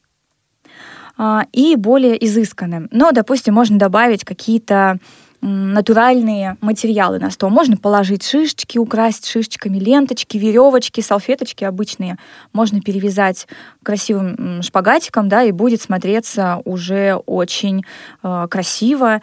а, 1.19 1.47
и 1.53 1.77
более 1.77 2.23
изысканным. 2.27 2.89
Но, 2.91 3.13
допустим, 3.13 3.55
можно 3.55 3.79
добавить 3.79 4.25
какие-то 4.25 4.99
натуральные 5.41 6.57
материалы 6.61 7.19
на 7.19 7.31
стол. 7.31 7.51
Можно 7.51 7.77
положить 7.77 8.23
шишечки, 8.23 8.79
украсить 8.79 9.27
шишечками, 9.27 9.79
ленточки, 9.79 10.37
веревочки, 10.37 11.01
салфеточки 11.01 11.65
обычные. 11.65 12.19
Можно 12.53 12.81
перевязать 12.81 13.47
красивым 13.83 14.63
шпагатиком, 14.63 15.29
да, 15.29 15.43
и 15.43 15.53
будет 15.53 15.83
смотреться 15.83 16.61
уже 16.65 17.15
очень 17.27 17.85
э, 18.23 18.47
красиво 18.51 19.21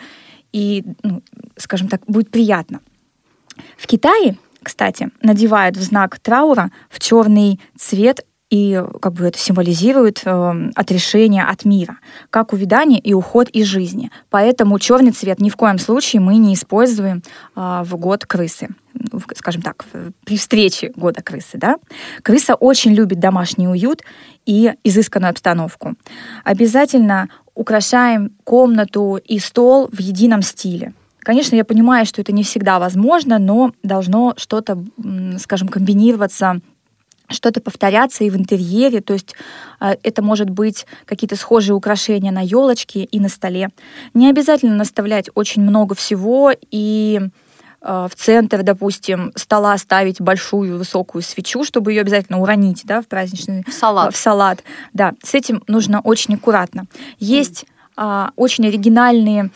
и, 0.52 0.84
ну, 1.02 1.22
скажем 1.58 1.88
так, 1.88 2.02
будет 2.08 2.30
приятно. 2.30 2.82
В 3.78 3.88
Китае, 3.88 4.38
кстати, 4.62 5.10
надевают 5.22 5.78
в 5.78 5.82
знак 5.82 6.20
траура 6.20 6.72
в 6.90 7.00
черный 7.00 7.60
цвет 7.78 8.26
и 8.54 8.84
как 9.02 9.14
бы 9.14 9.26
это 9.26 9.40
символизирует 9.40 10.22
э, 10.26 10.70
отрешение 10.76 11.44
от 11.44 11.66
мира, 11.66 11.98
как 12.30 12.54
увядание 12.54 13.00
и 13.00 13.12
уход 13.12 13.50
из 13.50 13.66
жизни. 13.66 14.12
Поэтому 14.30 14.78
черный 14.78 15.10
цвет 15.10 15.40
ни 15.40 15.50
в 15.50 15.56
коем 15.56 15.80
случае 15.80 16.20
мы 16.20 16.38
не 16.38 16.54
используем 16.54 17.24
э, 17.56 17.82
в 17.84 17.98
год 17.98 18.28
крысы 18.28 18.70
скажем 19.36 19.64
так, 19.64 19.86
при 20.24 20.38
встрече 20.38 20.92
года 20.96 21.24
крысы, 21.24 21.58
да, 21.58 21.78
крыса 22.22 22.54
очень 22.54 22.94
любит 22.94 23.20
домашний 23.20 23.68
уют 23.68 24.02
и 24.46 24.72
изысканную 24.84 25.32
обстановку. 25.32 25.96
Обязательно 26.44 27.28
украшаем 27.56 28.34
комнату 28.44 29.20
и 29.26 29.40
стол 29.40 29.90
в 29.92 30.00
едином 30.00 30.44
стиле. 30.44 30.94
Конечно, 31.20 31.56
я 31.56 31.66
понимаю, 31.66 32.06
что 32.06 32.22
это 32.22 32.32
не 32.32 32.44
всегда 32.44 32.78
возможно, 32.78 33.40
но 33.40 33.72
должно 33.82 34.36
что-то, 34.38 34.84
скажем, 35.40 35.70
комбинироваться 35.70 36.62
что-то 37.34 37.62
повторяться 37.62 38.24
и 38.24 38.30
в 38.30 38.36
интерьере, 38.36 39.02
то 39.02 39.14
есть 39.14 39.36
э, 39.80 39.96
это 40.04 40.22
может 40.22 40.50
быть 40.50 40.86
какие-то 41.06 41.36
схожие 41.36 41.76
украшения 41.76 42.32
на 42.32 42.42
елочке 42.42 43.04
и 43.04 43.20
на 43.20 43.30
столе. 43.30 43.70
Не 44.14 44.30
обязательно 44.30 44.76
наставлять 44.76 45.30
очень 45.36 45.62
много 45.62 45.96
всего 45.96 46.52
и 46.72 47.20
э, 47.82 48.08
в 48.10 48.16
центр, 48.16 48.64
допустим, 48.64 49.32
стола 49.36 49.78
ставить 49.78 50.22
большую 50.22 50.78
высокую 50.78 51.22
свечу, 51.22 51.64
чтобы 51.64 51.92
ее 51.92 52.02
обязательно 52.02 52.40
уронить, 52.40 52.82
да, 52.86 53.02
в 53.02 53.08
праздничный 53.08 53.66
салат. 53.72 54.14
В 54.14 54.18
салат. 54.18 54.64
Да, 54.94 55.14
с 55.24 55.34
этим 55.34 55.64
нужно 55.68 56.02
очень 56.02 56.36
аккуратно. 56.36 56.86
Есть 57.20 57.66
а, 57.96 58.32
очень 58.36 58.68
оригинальные 58.68 59.52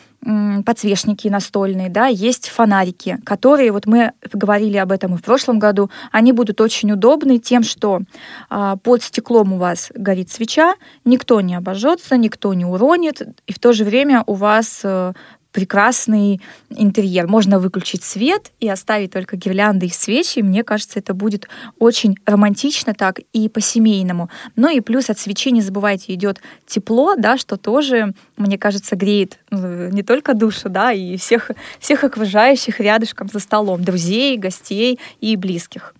подсвечники 0.66 1.28
настольные, 1.28 1.90
да, 1.90 2.08
есть 2.08 2.50
фонарики, 2.50 3.18
которые, 3.24 3.72
вот 3.72 3.86
мы 3.86 4.12
говорили 4.34 4.78
об 4.78 4.92
этом 4.92 5.16
и 5.16 5.18
в 5.18 5.22
прошлом 5.22 5.60
году, 5.60 5.90
они 6.12 6.34
будут 6.34 6.60
очень 6.60 6.92
удобны 6.92 7.38
тем, 7.38 7.64
что 7.64 8.02
а, 8.50 8.76
под 8.78 9.04
стеклом 9.04 9.54
у 9.54 9.58
вас 9.58 9.92
горит 9.96 10.30
свеча, 10.30 10.76
никто 11.06 11.40
не 11.40 11.56
обожжется, 11.56 12.18
никто 12.18 12.54
не 12.54 12.66
уронит, 12.66 13.22
и 13.46 13.54
в 13.54 13.60
то 13.60 13.72
же 13.72 13.86
время 13.86 14.24
у 14.28 14.34
вас 14.34 14.82
э, 14.84 15.14
прекрасный 15.52 16.42
интерьер. 16.70 17.28
Можно 17.28 17.60
выключить 17.60 18.04
свет 18.04 18.52
и 18.60 18.70
оставить 18.70 19.12
только 19.12 19.38
гирлянды 19.38 19.88
и 19.88 19.90
свечи. 19.90 20.40
Мне 20.40 20.64
кажется, 20.64 21.00
это 21.00 21.14
будет 21.14 21.48
очень 21.80 22.18
романтично 22.26 22.94
так 22.94 23.20
и 23.34 23.50
по-семейному. 23.50 24.30
Ну 24.56 24.70
и 24.70 24.82
плюс 24.82 25.10
от 25.10 25.20
свечи, 25.20 25.52
не 25.52 25.62
забывайте, 25.62 26.14
идет 26.14 26.42
тепло, 26.66 27.16
да, 27.16 27.38
что 27.38 27.58
тоже, 27.58 28.14
мне 28.38 28.58
кажется, 28.58 28.96
греет 28.96 29.40
э, 29.52 29.90
не 29.92 30.04
только 30.04 30.34
душу, 30.34 30.70
да, 30.70 30.92
и 30.92 31.18
всех, 31.18 31.52
всех 31.80 32.04
окружающих 32.04 32.80
рядышком 32.80 33.28
за 33.28 33.40
столом, 33.40 33.84
друзей, 33.84 34.38
гостей 34.38 35.00
и 35.22 35.36
близких. 35.36 35.94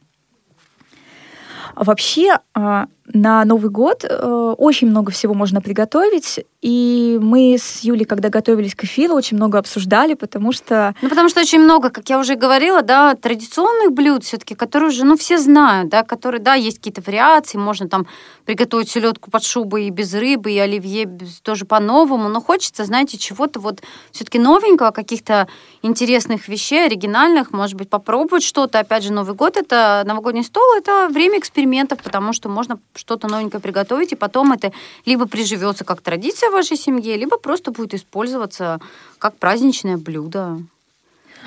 Вообще, 1.76 2.40
а, 2.56 2.88
на 3.14 3.46
Новый 3.46 3.70
год 3.70 4.04
э, 4.04 4.56
очень 4.58 4.90
много 4.90 5.12
всего 5.12 5.34
можно 5.34 5.62
приготовить. 5.62 6.46
И 6.62 7.18
мы 7.22 7.56
с 7.58 7.82
Юлей, 7.82 8.06
когда 8.06 8.30
готовились 8.30 8.76
к 8.76 8.84
эфиру, 8.84 9.14
очень 9.14 9.38
много 9.38 9.60
обсуждали, 9.60 10.16
потому 10.16 10.52
что... 10.52 10.96
Ну, 11.02 11.10
потому 11.10 11.30
что 11.30 11.40
очень 11.40 11.60
много, 11.60 11.90
как 11.90 12.10
я 12.10 12.20
уже 12.20 12.36
говорила, 12.36 12.82
да, 12.82 13.16
традиционных 13.16 13.94
блюд 13.94 14.24
все-таки, 14.24 14.56
которые 14.56 14.90
уже, 14.90 15.06
ну, 15.06 15.16
все 15.16 15.38
знают, 15.38 15.90
да, 15.90 16.04
которые, 16.04 16.42
да, 16.42 16.56
есть 16.56 16.78
какие-то 16.78 17.02
вариации, 17.02 17.58
можно 17.58 17.88
там 17.88 18.08
приготовить 18.46 18.90
селедку 18.90 19.30
под 19.30 19.44
шубой 19.44 19.86
и 19.86 19.90
без 19.92 20.14
рыбы, 20.14 20.52
и 20.52 20.58
оливье 20.58 21.08
тоже 21.44 21.66
по-новому, 21.66 22.28
но 22.28 22.42
хочется, 22.42 22.86
знаете, 22.86 23.18
чего-то 23.18 23.60
вот 23.60 23.82
все-таки 24.12 24.40
новенького, 24.40 24.92
каких-то 24.92 25.48
интересных 25.84 26.48
вещей, 26.48 26.86
оригинальных, 26.86 27.52
может 27.52 27.76
быть, 27.76 27.90
попробовать 27.90 28.44
что-то. 28.44 28.80
Опять 28.80 29.04
же, 29.04 29.14
Новый 29.14 29.36
год— 29.36 29.58
это 29.58 30.04
новогодний 30.06 30.44
стол, 30.44 30.64
это 30.76 31.08
время 31.12 31.38
экспериментов, 31.40 32.02
потому 32.02 32.34
что 32.34 32.50
можно 32.50 32.80
что-то 32.98 33.28
новенькое 33.28 33.62
приготовить, 33.62 34.12
и 34.12 34.16
потом 34.16 34.52
это 34.52 34.72
либо 35.06 35.28
приживется 35.28 35.86
как 35.86 36.02
традиция 36.02 36.50
в 36.50 36.54
вашей 36.54 36.78
семье, 36.78 37.18
либо 37.18 37.38
просто 37.38 37.72
будет 37.72 37.94
использоваться 37.94 38.80
как 39.20 39.38
праздничное 39.38 39.98
блюдо. 39.98 40.60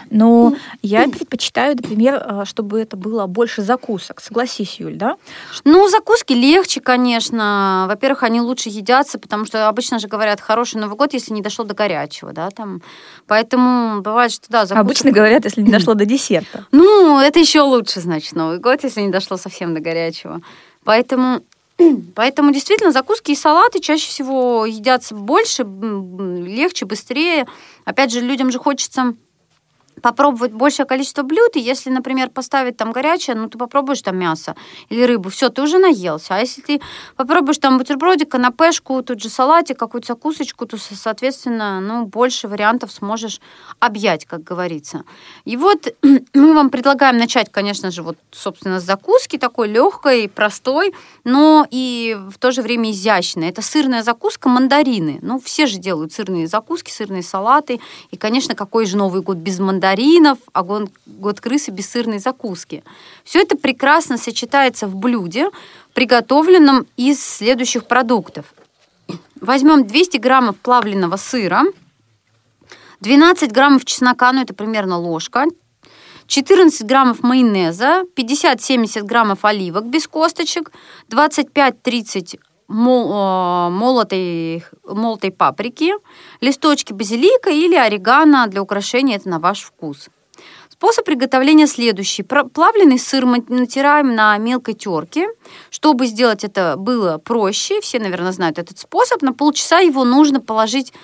Но 0.09 0.55
я 0.83 1.09
предпочитаю, 1.09 1.77
например, 1.77 2.23
э, 2.25 2.45
чтобы 2.45 2.81
это 2.81 2.97
было 2.97 3.27
больше 3.27 3.63
закусок. 3.63 4.21
Согласись, 4.21 4.81
Юль, 4.81 4.97
да? 4.97 5.17
Ну, 5.65 5.89
закуски 5.89 6.33
легче, 6.33 6.81
конечно. 6.81 7.87
Во-первых, 7.89 8.23
они 8.23 8.41
лучше 8.41 8.69
едятся, 8.69 9.19
потому 9.19 9.45
что 9.45 9.69
обычно 9.69 9.99
же 9.99 10.09
говорят, 10.09 10.41
хороший 10.41 10.81
Новый 10.81 10.97
год, 10.97 11.13
если 11.13 11.33
не 11.33 11.43
дошло 11.43 11.65
до 11.65 11.75
горячего, 11.75 12.33
да, 12.33 12.51
там. 12.51 12.83
Поэтому 13.27 14.01
бывает, 14.01 14.33
что 14.33 14.47
да, 14.49 14.67
закусок... 14.67 14.85
Обычно 14.85 15.13
говорят, 15.13 15.45
если 15.45 15.63
не 15.63 15.71
дошло 15.71 15.95
до 15.95 16.05
десерта. 16.05 16.67
Ну, 16.73 17.19
это 17.19 17.39
еще 17.39 17.61
лучше, 17.61 18.01
значит, 18.01 18.35
Новый 18.35 18.59
год, 18.59 18.83
если 18.83 19.03
не 19.03 19.11
дошло 19.11 19.37
совсем 19.37 19.75
до 19.75 19.81
горячего. 19.81 20.41
Поэтому 20.85 21.43
Поэтому 22.15 22.53
действительно 22.53 22.93
закуски 22.93 23.33
и 23.33 23.37
салаты 23.37 23.81
чаще 23.81 24.09
всего 24.09 24.67
едятся 24.67 25.15
больше, 25.15 25.65
легче, 25.65 26.87
быстрее. 26.87 27.47
Опять 27.85 28.13
же, 28.13 28.21
людям 28.21 28.51
же 28.51 28.59
хочется 28.59 29.15
попробовать 30.01 30.53
большее 30.53 30.87
количество 30.87 31.23
блюд, 31.23 31.57
и 31.57 31.61
если, 31.61 31.91
например, 31.91 32.31
поставить 32.31 32.77
там 32.77 32.93
горячее, 32.93 33.37
ну, 33.37 33.49
ты 33.49 33.59
попробуешь 33.59 34.03
там 34.03 34.19
мясо 34.19 34.57
или 34.89 35.03
рыбу, 35.03 35.31
все, 35.31 35.49
ты 35.49 35.63
уже 35.63 35.79
наелся. 35.79 36.37
А 36.37 36.39
если 36.39 36.61
ты 36.61 36.81
попробуешь 37.17 37.59
там 37.59 37.79
бутербродик, 37.79 38.31
канапешку, 38.31 39.03
тут 39.03 39.21
же 39.23 39.29
салатик, 39.29 39.79
какую-то 39.79 40.09
закусочку, 40.09 40.67
то, 40.67 40.77
соответственно, 40.79 41.81
ну, 41.81 42.07
больше 42.07 42.49
вариантов 42.49 42.93
сможешь 42.93 43.41
объять, 43.79 44.25
как 44.25 44.43
говорится. 44.43 45.05
И 45.45 45.57
вот 45.57 45.95
мы 46.35 46.55
вам 46.55 46.71
предлагаем 46.71 47.19
начать, 47.19 47.51
конечно 47.51 47.91
же, 47.91 48.03
вот, 48.03 48.17
собственно, 48.31 48.81
с 48.81 48.85
закуски 48.85 49.39
такой 49.39 49.69
легкой, 49.69 50.29
простой, 50.29 50.95
но 51.25 51.67
и 51.71 52.17
в 52.31 52.39
то 52.39 52.51
же 52.51 52.63
время 52.63 52.91
изящной. 52.91 53.49
Это 53.49 53.63
сырная 53.63 54.03
закуска 54.03 54.49
мандарины. 54.49 55.19
Ну, 55.23 55.39
все 55.41 55.67
же 55.67 55.79
делают 55.79 56.13
сырные 56.13 56.47
закуски, 56.47 56.91
сырные 56.91 57.23
салаты. 57.23 57.81
И, 58.11 58.17
конечно, 58.17 58.55
какой 58.55 58.87
же 58.87 58.97
Новый 58.97 59.23
год 59.23 59.37
без 59.37 59.59
мандарин? 59.59 59.90
Мандаринов, 59.91 60.39
а 60.53 60.63
год, 60.63 61.41
крысы 61.41 61.71
без 61.71 61.91
сырной 61.91 62.19
закуски. 62.19 62.83
Все 63.25 63.41
это 63.41 63.57
прекрасно 63.57 64.19
сочетается 64.19 64.87
в 64.87 64.95
блюде, 64.95 65.51
приготовленном 65.95 66.87
из 66.97 67.25
следующих 67.25 67.87
продуктов. 67.87 68.55
Возьмем 69.41 69.87
200 69.87 70.19
граммов 70.19 70.57
плавленного 70.57 71.17
сыра, 71.17 71.63
12 73.01 73.53
граммов 73.53 73.85
чеснока, 73.85 74.33
ну 74.33 74.43
это 74.43 74.55
примерно 74.55 74.99
ложка, 74.99 75.47
14 76.27 76.87
граммов 76.87 77.23
майонеза, 77.23 78.05
50-70 78.17 79.03
граммов 79.03 79.45
оливок 79.45 79.87
без 79.87 80.07
косточек, 80.07 80.71
25-30 81.09 82.39
мол, 82.39 82.39
э, 82.39 82.50
молотой, 82.71 84.65
молотой 84.85 85.31
паприки, 85.33 85.93
листочки 86.41 86.93
базилика 86.93 87.51
или 87.51 87.75
орегано 87.75 88.47
для 88.47 88.63
украшения, 88.63 89.17
это 89.17 89.29
на 89.29 89.39
ваш 89.39 89.63
вкус. 89.63 90.09
Способ 90.71 91.05
приготовления 91.05 91.67
следующий. 91.67 92.23
Плавленый 92.23 92.99
сыр 92.99 93.27
мы 93.27 93.45
натираем 93.49 94.15
на 94.15 94.39
мелкой 94.39 94.73
терке. 94.73 95.29
Чтобы 95.69 96.07
сделать 96.07 96.43
это 96.43 96.77
было 96.79 97.19
проще, 97.19 97.83
все, 97.83 97.99
наверное, 97.99 98.33
знают 98.33 98.59
этот 98.59 98.79
способ, 98.79 99.21
на 99.21 99.35
полчаса 99.35 99.81
его 99.81 100.05
нужно 100.05 100.41
положить 100.41 100.95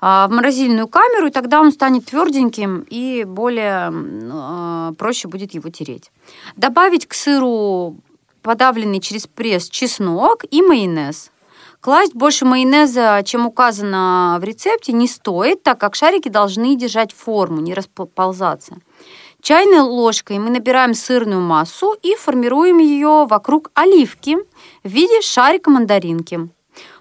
а, 0.00 0.26
в 0.26 0.32
морозильную 0.32 0.88
камеру, 0.88 1.28
и 1.28 1.30
тогда 1.30 1.60
он 1.60 1.70
станет 1.70 2.06
тверденьким 2.06 2.86
и 2.88 3.24
более 3.24 3.92
э, 3.92 4.94
проще 4.98 5.28
будет 5.28 5.54
его 5.54 5.68
тереть. 5.68 6.10
Добавить 6.56 7.06
к 7.06 7.14
сыру 7.14 7.98
подавленный 8.42 9.00
через 9.00 9.26
пресс 9.26 9.68
чеснок 9.68 10.44
и 10.50 10.62
майонез. 10.62 11.30
Класть 11.80 12.14
больше 12.14 12.44
майонеза, 12.44 13.22
чем 13.24 13.46
указано 13.46 14.36
в 14.40 14.44
рецепте, 14.44 14.92
не 14.92 15.08
стоит, 15.08 15.62
так 15.62 15.78
как 15.78 15.94
шарики 15.94 16.28
должны 16.28 16.76
держать 16.76 17.12
форму, 17.12 17.60
не 17.60 17.72
расползаться. 17.72 18.76
Чайной 19.40 19.80
ложкой 19.80 20.38
мы 20.38 20.50
набираем 20.50 20.92
сырную 20.92 21.40
массу 21.40 21.96
и 22.02 22.14
формируем 22.14 22.78
ее 22.78 23.26
вокруг 23.26 23.70
оливки 23.72 24.36
в 24.84 24.88
виде 24.88 25.22
шарика 25.22 25.70
мандаринки. 25.70 26.50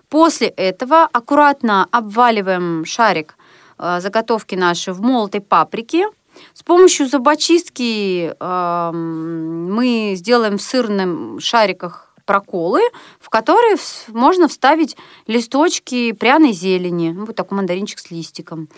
После 0.08 0.48
этого 0.48 1.04
аккуратно 1.12 1.88
обваливаем 1.92 2.86
шарик 2.86 3.36
э, 3.78 4.00
заготовки 4.00 4.56
наши 4.56 4.94
в 4.94 5.02
молотой 5.02 5.42
паприке, 5.42 6.08
с 6.54 6.64
помощью 6.64 7.08
зубочистки 7.08 8.34
э, 8.38 8.92
мы 8.92 10.14
сделаем 10.16 10.58
в 10.58 10.62
сырных 10.62 11.42
шариках 11.42 12.14
проколы, 12.26 12.82
в 13.20 13.30
которые 13.30 13.76
можно 14.10 14.48
вставить 14.48 14.96
листочки 15.26 16.12
пряной 16.12 16.52
зелени, 16.52 17.12
ну, 17.12 17.26
вот 17.26 17.36
такой 17.36 17.56
мандаринчик 17.58 17.98
с 17.98 18.12
листиком. 18.12 18.70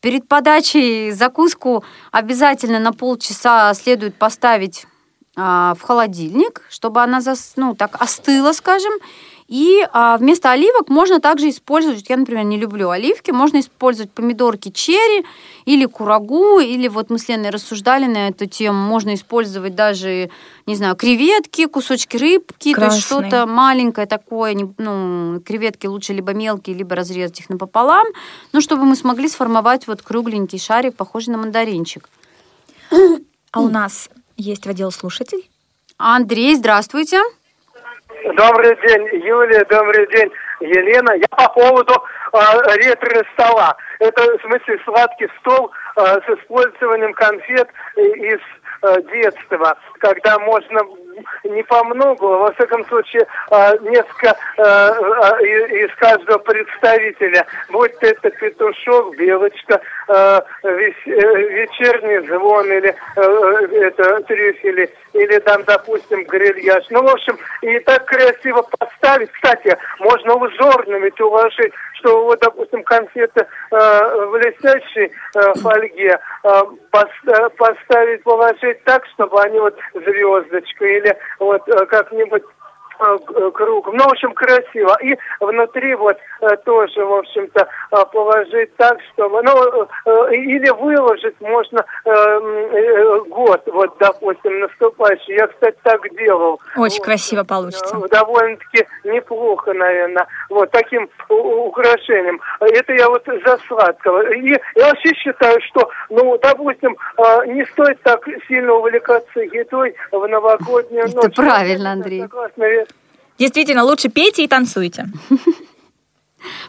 Перед 0.00 0.28
подачей 0.28 1.10
закуску 1.10 1.82
обязательно 2.12 2.78
на 2.78 2.92
полчаса 2.92 3.74
следует 3.74 4.14
поставить 4.14 4.86
э, 5.36 5.40
в 5.40 5.78
холодильник, 5.80 6.62
чтобы 6.68 7.02
она 7.02 7.20
зас, 7.20 7.54
ну, 7.56 7.74
так 7.74 8.00
остыла, 8.00 8.52
скажем, 8.52 8.92
и 9.46 9.86
а, 9.92 10.16
вместо 10.16 10.50
оливок 10.50 10.88
можно 10.88 11.20
также 11.20 11.50
использовать, 11.50 12.08
я, 12.08 12.16
например, 12.16 12.44
не 12.44 12.56
люблю 12.58 12.88
оливки, 12.88 13.30
можно 13.30 13.60
использовать 13.60 14.10
помидорки 14.10 14.70
черри 14.70 15.26
или 15.66 15.84
курагу, 15.84 16.60
или 16.60 16.88
вот 16.88 17.10
мы 17.10 17.18
с 17.18 17.28
Леной 17.28 17.50
рассуждали 17.50 18.06
на 18.06 18.28
эту 18.28 18.46
тему, 18.46 18.78
можно 18.78 19.14
использовать 19.14 19.74
даже, 19.74 20.30
не 20.64 20.76
знаю, 20.76 20.96
креветки, 20.96 21.66
кусочки 21.66 22.16
рыбки, 22.16 22.72
Красный. 22.72 22.88
то 22.88 22.94
есть 22.94 23.06
что-то 23.06 23.46
маленькое 23.46 24.06
такое, 24.06 24.56
ну, 24.78 25.40
креветки 25.40 25.86
лучше 25.86 26.14
либо 26.14 26.32
мелкие, 26.32 26.74
либо 26.74 26.96
разрезать 26.96 27.40
их 27.40 27.50
напополам, 27.50 28.06
ну, 28.52 28.62
чтобы 28.62 28.84
мы 28.84 28.96
смогли 28.96 29.28
сформовать 29.28 29.86
вот 29.86 30.00
кругленький 30.00 30.58
шарик, 30.58 30.96
похожий 30.96 31.32
на 31.32 31.38
мандаринчик. 31.38 32.08
А 33.52 33.60
у 33.60 33.68
нас 33.68 34.08
есть 34.38 34.64
в 34.64 34.70
отдел 34.70 34.90
слушатель. 34.90 35.48
Андрей, 35.98 36.56
здравствуйте. 36.56 37.20
Добрый 38.32 38.74
день, 38.76 39.22
Юлия, 39.22 39.66
добрый 39.66 40.06
день, 40.06 40.32
Елена. 40.60 41.12
Я 41.12 41.28
по 41.28 41.46
поводу 41.52 41.92
э, 42.32 42.38
ретро-стола. 42.76 43.76
Это, 43.98 44.22
в 44.38 44.40
смысле, 44.40 44.80
сладкий 44.86 45.28
стол 45.40 45.70
э, 45.96 46.00
с 46.00 46.38
использованием 46.38 47.12
конфет 47.12 47.68
из 47.96 48.40
э, 48.80 49.02
детства, 49.12 49.76
когда 49.98 50.38
можно 50.38 50.80
не 51.44 51.62
по 51.64 51.84
много, 51.84 52.24
во 52.24 52.52
всяком 52.52 52.84
случае, 52.86 53.26
а, 53.50 53.76
несколько 53.78 54.36
а, 54.58 54.62
а, 54.62 55.40
из 55.42 55.94
каждого 55.96 56.38
представителя. 56.38 57.46
Будь 57.70 57.94
это 58.00 58.30
петушок, 58.30 59.16
белочка, 59.16 59.80
вечерний 60.62 62.26
звон 62.26 62.66
или 62.70 62.94
это 63.16 64.20
трюфели, 64.20 64.90
или 65.12 65.38
там, 65.38 65.64
допустим, 65.64 66.24
грильяж. 66.24 66.84
Ну, 66.90 67.02
в 67.02 67.08
общем, 67.08 67.38
и 67.62 67.78
так 67.80 68.04
красиво 68.06 68.62
поставить. 68.78 69.30
Кстати, 69.32 69.76
можно 70.00 70.34
узорными 70.34 71.12
уложить, 71.20 71.72
что 71.94 72.24
вот, 72.24 72.40
допустим, 72.40 72.82
конфеты 72.82 73.46
в 73.70 74.36
летящей 74.36 75.12
фольге 75.62 76.18
поставить, 77.58 78.22
положить 78.22 78.84
так, 78.84 79.06
чтобы 79.14 79.40
они 79.40 79.58
вот 79.58 79.76
звездочкой 79.94 80.98
или 80.98 81.16
вот 81.38 81.68
э, 81.68 81.86
как-нибудь 81.86 82.42
Э, 83.00 83.16
э, 83.16 83.50
круг. 83.50 83.92
Ну, 83.92 84.04
в 84.04 84.12
общем, 84.12 84.32
красиво. 84.34 84.96
И 85.02 85.16
внутри 85.40 85.94
вот 85.94 86.16
э, 86.40 86.56
тоже, 86.64 87.04
в 87.04 87.12
общем-то, 87.12 87.68
положить 88.12 88.74
так, 88.76 88.98
чтобы... 89.12 89.42
Ну, 89.42 89.88
или 90.30 90.70
выложить 90.70 91.40
можно 91.40 91.84
год, 93.28 93.62
вот, 93.66 93.96
допустим, 93.98 94.60
наступающий. 94.60 95.34
Я, 95.34 95.46
кстати, 95.48 95.76
так 95.82 96.00
делал. 96.16 96.60
Очень 96.76 96.98
вот. 96.98 97.04
красиво 97.04 97.44
получится. 97.44 97.96
Довольно-таки 98.10 98.86
неплохо, 99.04 99.72
наверное. 99.72 100.26
Вот, 100.50 100.70
таким 100.70 101.08
украшением. 101.28 102.40
Это 102.60 102.92
я 102.92 103.08
вот 103.08 103.24
за 103.26 103.58
сладкого. 103.66 104.32
И 104.32 104.50
я 104.50 104.86
вообще 104.88 105.14
считаю, 105.14 105.60
что, 105.62 105.88
ну, 106.10 106.38
допустим, 106.38 106.96
не 107.46 107.64
стоит 107.66 108.00
так 108.02 108.24
сильно 108.46 108.74
увлекаться 108.74 109.40
едой 109.40 109.94
в 110.10 110.26
новогоднюю 110.26 111.06
ночь. 111.06 111.24
Это 111.24 111.42
правильно, 111.42 111.92
Андрей. 111.92 112.22
Согласна, 112.22 112.64
Действительно, 113.38 113.84
лучше 113.84 114.08
пейте 114.08 114.44
и 114.44 114.48
танцуйте. 114.48 115.08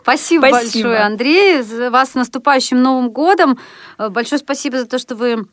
Спасибо, 0.01 0.47
спасибо 0.47 0.89
большое, 0.89 0.99
Андрей. 0.99 1.89
Вас 1.89 2.12
с 2.12 2.15
наступающим 2.15 2.82
Новым 2.82 3.10
годом. 3.10 3.60
Большое 3.97 4.39
спасибо 4.39 4.80
за 4.80 4.86
то, 4.86 4.97
что 4.97 5.15
вы 5.15 5.47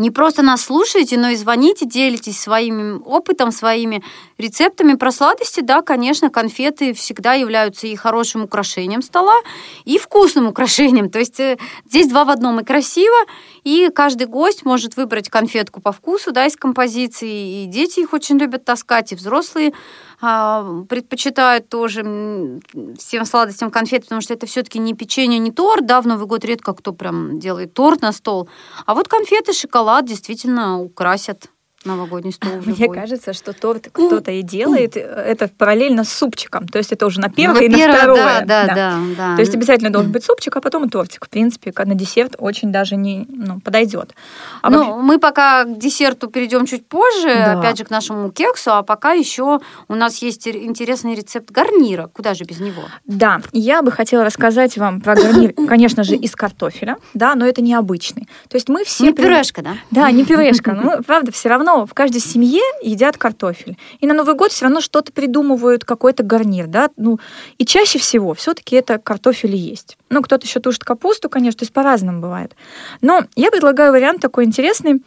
не 0.00 0.10
просто 0.10 0.42
нас 0.42 0.62
слушаете, 0.62 1.18
но 1.18 1.28
и 1.28 1.36
звоните, 1.36 1.84
делитесь 1.84 2.40
своим 2.40 3.02
опытом, 3.04 3.52
своими 3.52 4.02
рецептами 4.38 4.94
про 4.94 5.12
сладости. 5.12 5.60
Да, 5.60 5.82
конечно, 5.82 6.30
конфеты 6.30 6.94
всегда 6.94 7.34
являются 7.34 7.86
и 7.86 7.94
хорошим 7.96 8.44
украшением 8.44 9.02
стола, 9.02 9.36
и 9.84 9.98
вкусным 9.98 10.46
украшением. 10.46 11.10
То 11.10 11.18
есть 11.18 11.38
э, 11.38 11.58
здесь 11.86 12.08
два 12.08 12.24
в 12.24 12.30
одном 12.30 12.60
и 12.60 12.64
красиво, 12.64 13.16
и 13.62 13.90
каждый 13.94 14.26
гость 14.26 14.64
может 14.64 14.96
выбрать 14.96 15.28
конфетку 15.28 15.82
по 15.82 15.92
вкусу, 15.92 16.32
да, 16.32 16.46
из 16.46 16.56
композиции, 16.56 17.64
и 17.64 17.66
дети 17.66 18.00
их 18.00 18.14
очень 18.14 18.38
любят 18.38 18.64
таскать, 18.64 19.12
и 19.12 19.14
взрослые 19.14 19.74
а, 20.22 20.82
предпочитают 20.88 21.68
тоже 21.68 22.60
всем 22.98 23.24
сладостям 23.24 23.70
конфеты, 23.70 24.04
потому 24.04 24.20
что 24.22 24.32
это 24.32 24.46
все-таки 24.46 24.78
не 24.78 24.94
печенье, 24.94 25.38
не 25.38 25.50
торт, 25.50 25.84
да, 25.84 26.00
в 26.00 26.06
Новый 26.06 26.26
год 26.26 26.44
редко 26.44 26.72
кто 26.72 26.92
прям 26.92 27.38
делает 27.38 27.74
торт 27.74 28.00
на 28.00 28.12
стол, 28.12 28.48
а 28.86 28.94
вот 28.94 29.08
конфеты, 29.08 29.52
шоколад 29.52 29.89
действительно 30.02 30.80
украсят 30.80 31.50
новогодний 31.84 32.32
стол. 32.32 32.52
Мне 32.64 32.76
любой. 32.76 32.96
кажется, 32.96 33.32
что 33.32 33.52
торт 33.52 33.88
кто-то 33.92 34.30
и 34.30 34.42
делает 34.42 34.96
это 34.96 35.48
параллельно 35.48 36.04
с 36.04 36.12
супчиком. 36.12 36.68
То 36.68 36.78
есть 36.78 36.92
это 36.92 37.06
уже 37.06 37.20
на 37.20 37.30
первое 37.30 37.60
ну, 37.60 37.66
и 37.66 37.68
на 37.68 37.76
первое, 37.76 37.98
второе. 37.98 38.16
Да, 38.16 38.40
да, 38.40 38.66
да. 38.66 38.74
да, 38.74 39.00
да. 39.16 39.36
То 39.36 39.40
есть 39.40 39.54
обязательно 39.54 39.90
должен 39.90 40.12
быть 40.12 40.24
супчик, 40.24 40.56
а 40.56 40.60
потом 40.60 40.84
и 40.84 40.88
тортик. 40.88 41.26
В 41.26 41.28
принципе, 41.28 41.72
на 41.76 41.94
десерт 41.94 42.36
очень 42.38 42.70
даже 42.70 42.96
не 42.96 43.26
ну, 43.28 43.60
подойдет. 43.60 44.14
А 44.62 44.70
ну, 44.70 44.78
вообще... 44.78 44.94
мы 44.94 45.18
пока 45.18 45.64
к 45.64 45.78
десерту 45.78 46.28
перейдем 46.28 46.66
чуть 46.66 46.86
позже, 46.86 47.28
да. 47.28 47.58
опять 47.58 47.78
же, 47.78 47.84
к 47.84 47.90
нашему 47.90 48.30
кексу, 48.30 48.72
а 48.72 48.82
пока 48.82 49.12
еще 49.12 49.60
у 49.88 49.94
нас 49.94 50.18
есть 50.18 50.46
интересный 50.46 51.14
рецепт 51.14 51.50
гарнира. 51.50 52.08
Куда 52.08 52.34
же 52.34 52.44
без 52.44 52.60
него? 52.60 52.82
Да, 53.06 53.40
я 53.52 53.82
бы 53.82 53.90
хотела 53.90 54.24
рассказать 54.24 54.76
вам 54.76 55.00
про 55.00 55.14
гарнир, 55.14 55.52
конечно 55.68 56.04
же, 56.04 56.16
из 56.16 56.36
картофеля, 56.36 56.98
да, 57.14 57.34
но 57.34 57.46
это 57.46 57.62
необычный. 57.62 58.28
То 58.48 58.56
есть 58.56 58.68
мы 58.68 58.84
все... 58.84 59.04
Не 59.04 59.12
пюрешка, 59.12 59.62
да? 59.62 59.76
Да, 59.90 60.10
не 60.10 60.24
пюрешка. 60.24 60.72
Но, 60.72 61.02
правда, 61.02 61.32
все 61.32 61.48
равно 61.48 61.69
равно 61.70 61.86
в 61.86 61.94
каждой 61.94 62.20
семье 62.20 62.62
едят 62.82 63.16
картофель. 63.16 63.76
И 64.00 64.06
на 64.06 64.14
Новый 64.14 64.34
год 64.34 64.52
все 64.52 64.64
равно 64.64 64.80
что-то 64.80 65.12
придумывают, 65.12 65.84
какой-то 65.84 66.22
гарнир, 66.22 66.66
да, 66.66 66.90
ну, 66.96 67.18
и 67.58 67.64
чаще 67.64 67.98
всего 67.98 68.34
все-таки 68.34 68.76
это 68.76 68.98
картофель 68.98 69.54
и 69.54 69.58
есть. 69.58 69.96
Ну, 70.08 70.22
кто-то 70.22 70.46
еще 70.46 70.60
тушит 70.60 70.84
капусту, 70.84 71.28
конечно, 71.28 71.58
то 71.58 71.62
есть 71.64 71.72
по-разному 71.72 72.20
бывает. 72.20 72.54
Но 73.00 73.22
я 73.36 73.50
предлагаю 73.50 73.92
вариант 73.92 74.20
такой 74.20 74.44
интересный, 74.44 75.02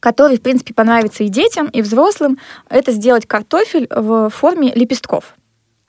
который, 0.00 0.38
в 0.38 0.42
принципе, 0.42 0.74
понравится 0.74 1.24
и 1.24 1.28
детям, 1.28 1.66
и 1.68 1.80
взрослым, 1.80 2.38
это 2.68 2.92
сделать 2.92 3.26
картофель 3.26 3.86
в 3.90 4.28
форме 4.30 4.72
лепестков. 4.74 5.36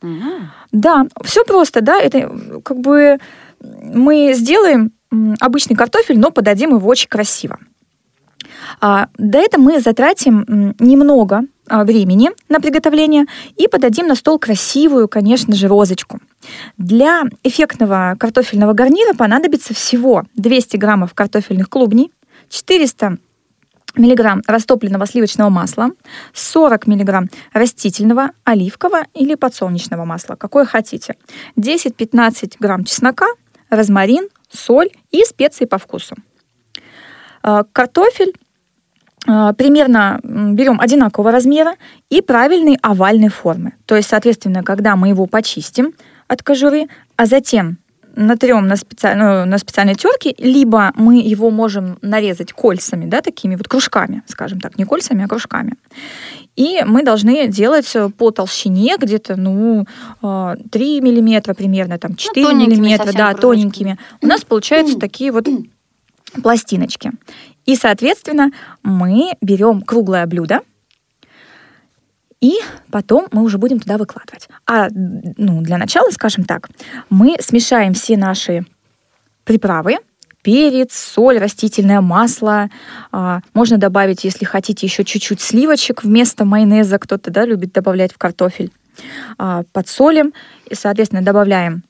Mm-hmm. 0.01 0.41
Да, 0.71 1.07
все 1.23 1.43
просто, 1.43 1.81
да, 1.81 1.99
это 1.99 2.61
как 2.63 2.79
бы 2.79 3.17
мы 3.59 4.33
сделаем 4.33 4.91
обычный 5.39 5.75
картофель, 5.75 6.19
но 6.19 6.29
подадим 6.29 6.75
его 6.75 6.87
очень 6.87 7.09
красиво. 7.09 7.59
А, 8.81 9.07
до 9.17 9.37
этого 9.39 9.61
мы 9.61 9.79
затратим 9.79 10.75
немного 10.79 11.43
а, 11.67 11.83
времени 11.83 12.29
на 12.49 12.59
приготовление 12.59 13.25
и 13.57 13.67
подадим 13.67 14.07
на 14.07 14.15
стол 14.15 14.39
красивую, 14.39 15.07
конечно 15.07 15.55
же, 15.55 15.67
розочку. 15.67 16.19
Для 16.77 17.23
эффектного 17.43 18.15
картофельного 18.19 18.73
гарнира 18.73 19.13
понадобится 19.13 19.73
всего 19.73 20.23
200 20.35 20.77
граммов 20.77 21.13
картофельных 21.13 21.69
клубней, 21.69 22.11
400 22.49 23.17
миллиграмм 23.97 24.41
растопленного 24.45 25.05
сливочного 25.05 25.49
масла, 25.49 25.91
40 26.33 26.87
миллиграмм 26.87 27.29
растительного, 27.53 28.31
оливкового 28.43 29.05
или 29.13 29.35
подсолнечного 29.35 30.05
масла, 30.05 30.35
какое 30.35 30.65
хотите, 30.65 31.15
10-15 31.57 32.55
грамм 32.59 32.83
чеснока, 32.83 33.27
розмарин, 33.69 34.27
соль 34.49 34.89
и 35.11 35.23
специи 35.23 35.65
по 35.65 35.77
вкусу. 35.77 36.15
А, 37.47 37.63
картофель 37.63 38.33
а, 39.27 39.53
примерно 39.53 40.19
берем 40.23 40.81
одинакового 40.81 41.31
размера 41.31 41.75
и 42.09 42.21
правильной 42.21 42.79
овальной 42.81 43.29
формы. 43.29 43.73
То 43.85 43.95
есть, 43.95 44.09
соответственно, 44.09 44.63
когда 44.63 44.95
мы 44.95 45.09
его 45.09 45.27
почистим 45.27 45.93
от 46.27 46.41
кожуры, 46.41 46.87
а 47.17 47.27
затем 47.27 47.77
натрем 48.15 48.65
на, 48.65 48.77
специаль... 48.77 49.15
ну, 49.15 49.45
на 49.45 49.59
специальной 49.59 49.93
терке, 49.93 50.33
либо 50.39 50.91
мы 50.95 51.19
его 51.19 51.51
можем 51.51 51.99
нарезать 52.01 52.51
кольцами, 52.51 53.05
да, 53.05 53.21
такими 53.21 53.55
вот 53.55 53.67
кружками, 53.67 54.23
скажем 54.25 54.59
так, 54.59 54.79
не 54.79 54.85
кольцами, 54.85 55.23
а 55.23 55.27
кружками. 55.27 55.75
И 56.55 56.81
мы 56.83 57.03
должны 57.03 57.47
делать 57.47 57.93
по 58.17 58.31
толщине 58.31 58.95
где-то, 58.97 59.35
ну, 59.35 59.85
3 59.85 59.87
а, 60.23 60.55
миллиметра 60.73 61.53
примерно, 61.53 61.99
там, 61.99 62.15
4 62.15 62.47
ну, 62.47 62.55
миллиметра, 62.55 63.11
да, 63.13 63.35
тоненькими. 63.35 63.99
У 64.21 64.25
нас 64.25 64.41
получаются 64.47 64.97
такие 64.97 65.31
вот 65.31 65.47
пластиночки. 66.41 67.11
И, 67.65 67.75
соответственно, 67.75 68.51
мы 68.83 69.31
берем 69.41 69.81
круглое 69.81 70.25
блюдо, 70.25 70.61
и 72.41 72.59
потом 72.91 73.27
мы 73.31 73.41
уже 73.41 73.57
будем 73.57 73.79
туда 73.79 73.97
выкладывать. 73.97 74.49
А 74.67 74.87
ну, 74.91 75.61
для 75.61 75.77
начала, 75.77 76.11
скажем 76.11 76.43
так, 76.43 76.69
мы 77.09 77.37
смешаем 77.39 77.93
все 77.93 78.17
наши 78.17 78.65
приправы, 79.45 79.97
перец, 80.43 80.93
соль, 80.93 81.39
растительное 81.39 82.01
масло. 82.01 82.69
А, 83.11 83.39
можно 83.55 83.77
добавить, 83.77 84.23
если 84.23 84.45
хотите, 84.45 84.85
еще 84.85 85.03
чуть-чуть 85.03 85.41
сливочек 85.41 86.03
вместо 86.03 86.45
майонеза. 86.45 86.99
Кто-то 86.99 87.31
да, 87.31 87.45
любит 87.45 87.71
добавлять 87.73 88.13
в 88.13 88.19
картофель. 88.19 88.71
А, 89.39 89.63
подсолим 89.73 90.33
и, 90.69 90.75
соответственно, 90.75 91.23
добавляем 91.23 91.83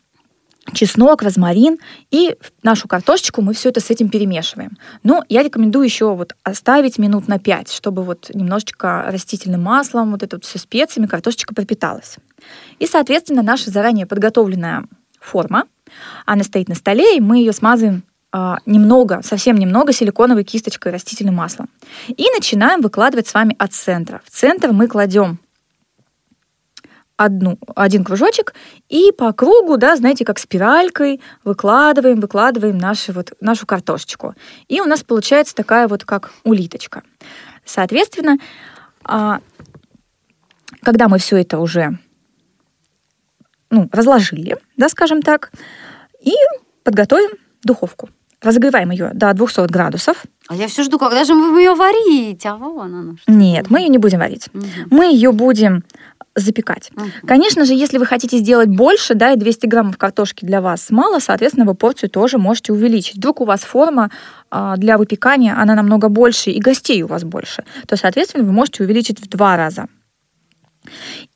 чеснок, 0.73 1.21
розмарин, 1.21 1.77
и 2.11 2.35
нашу 2.63 2.87
картошечку 2.87 3.41
мы 3.41 3.53
все 3.53 3.69
это 3.69 3.79
с 3.79 3.89
этим 3.89 4.09
перемешиваем. 4.09 4.77
Но 5.03 5.23
я 5.29 5.43
рекомендую 5.43 5.85
еще 5.85 6.13
вот 6.15 6.35
оставить 6.43 6.97
минут 6.97 7.27
на 7.27 7.39
5, 7.39 7.71
чтобы 7.71 8.03
вот 8.03 8.31
немножечко 8.33 9.05
растительным 9.07 9.61
маслом, 9.63 10.11
вот 10.11 10.23
это 10.23 10.37
вот 10.37 10.45
все 10.45 10.59
специями 10.59 11.07
картошечка 11.07 11.53
пропиталась. 11.53 12.15
И, 12.79 12.87
соответственно, 12.87 13.43
наша 13.43 13.69
заранее 13.69 14.05
подготовленная 14.05 14.85
форма, 15.19 15.65
она 16.25 16.43
стоит 16.43 16.67
на 16.67 16.75
столе, 16.75 17.17
и 17.17 17.21
мы 17.21 17.37
ее 17.37 17.53
смазываем 17.53 18.03
а, 18.31 18.57
немного, 18.65 19.21
совсем 19.23 19.57
немного 19.57 19.93
силиконовой 19.93 20.43
кисточкой 20.43 20.91
растительным 20.91 21.35
маслом. 21.35 21.69
И 22.07 22.25
начинаем 22.35 22.81
выкладывать 22.81 23.27
с 23.27 23.33
вами 23.33 23.55
от 23.57 23.73
центра. 23.73 24.21
В 24.25 24.31
центр 24.31 24.71
мы 24.71 24.87
кладем 24.87 25.39
одну, 27.17 27.57
один 27.75 28.03
кружочек 28.03 28.53
и 28.89 29.11
по 29.11 29.31
кругу, 29.33 29.77
да, 29.77 29.95
знаете, 29.95 30.25
как 30.25 30.39
спиралькой 30.39 31.21
выкладываем, 31.43 32.19
выкладываем 32.19 32.77
наши, 32.77 33.11
вот, 33.13 33.33
нашу 33.39 33.65
картошечку. 33.65 34.35
И 34.67 34.81
у 34.81 34.85
нас 34.85 35.03
получается 35.03 35.55
такая 35.55 35.87
вот 35.87 36.03
как 36.03 36.31
улиточка. 36.43 37.03
Соответственно, 37.63 38.37
а, 39.03 39.39
когда 40.81 41.07
мы 41.07 41.19
все 41.19 41.37
это 41.37 41.59
уже 41.59 41.97
ну, 43.69 43.89
разложили, 43.91 44.57
да, 44.77 44.89
скажем 44.89 45.21
так, 45.21 45.51
и 46.21 46.33
подготовим 46.83 47.31
духовку. 47.63 48.09
Разогреваем 48.41 48.91
ее 48.91 49.11
до 49.13 49.33
200 49.33 49.71
градусов. 49.71 50.23
А 50.47 50.55
я 50.55 50.67
все 50.67 50.83
жду, 50.83 50.99
когда 50.99 51.23
же 51.23 51.33
мы 51.33 51.49
будем 51.49 51.57
ее 51.57 51.73
варить? 51.73 52.45
А 52.45 52.55
вон 52.55 52.93
она. 52.93 53.17
Что 53.17 53.31
Нет, 53.31 53.71
мы 53.71 53.79
ее 53.79 53.87
не 53.87 53.97
будем 53.97 54.19
варить. 54.19 54.49
Угу. 54.53 54.65
Мы 54.91 55.05
ее 55.07 55.31
будем 55.31 55.83
запекать. 56.35 56.91
Uh-huh. 56.93 57.25
Конечно 57.25 57.65
же, 57.65 57.73
если 57.73 57.97
вы 57.97 58.05
хотите 58.05 58.37
сделать 58.37 58.69
больше, 58.69 59.15
да, 59.15 59.31
и 59.31 59.37
200 59.37 59.65
граммов 59.67 59.97
картошки 59.97 60.45
для 60.45 60.61
вас 60.61 60.89
мало, 60.89 61.19
соответственно, 61.19 61.65
вы 61.65 61.75
порцию 61.75 62.09
тоже 62.09 62.37
можете 62.37 62.73
увеличить. 62.73 63.15
Вдруг 63.15 63.41
у 63.41 63.45
вас 63.45 63.61
форма 63.61 64.11
а, 64.51 64.75
для 64.77 64.97
выпекания, 64.97 65.55
она 65.57 65.75
намного 65.75 66.09
больше, 66.09 66.51
и 66.51 66.59
гостей 66.59 67.01
у 67.03 67.07
вас 67.07 67.23
больше, 67.23 67.63
то, 67.87 67.95
соответственно, 67.95 68.43
вы 68.43 68.51
можете 68.51 68.83
увеличить 68.83 69.21
в 69.21 69.29
два 69.29 69.55
раза. 69.55 69.87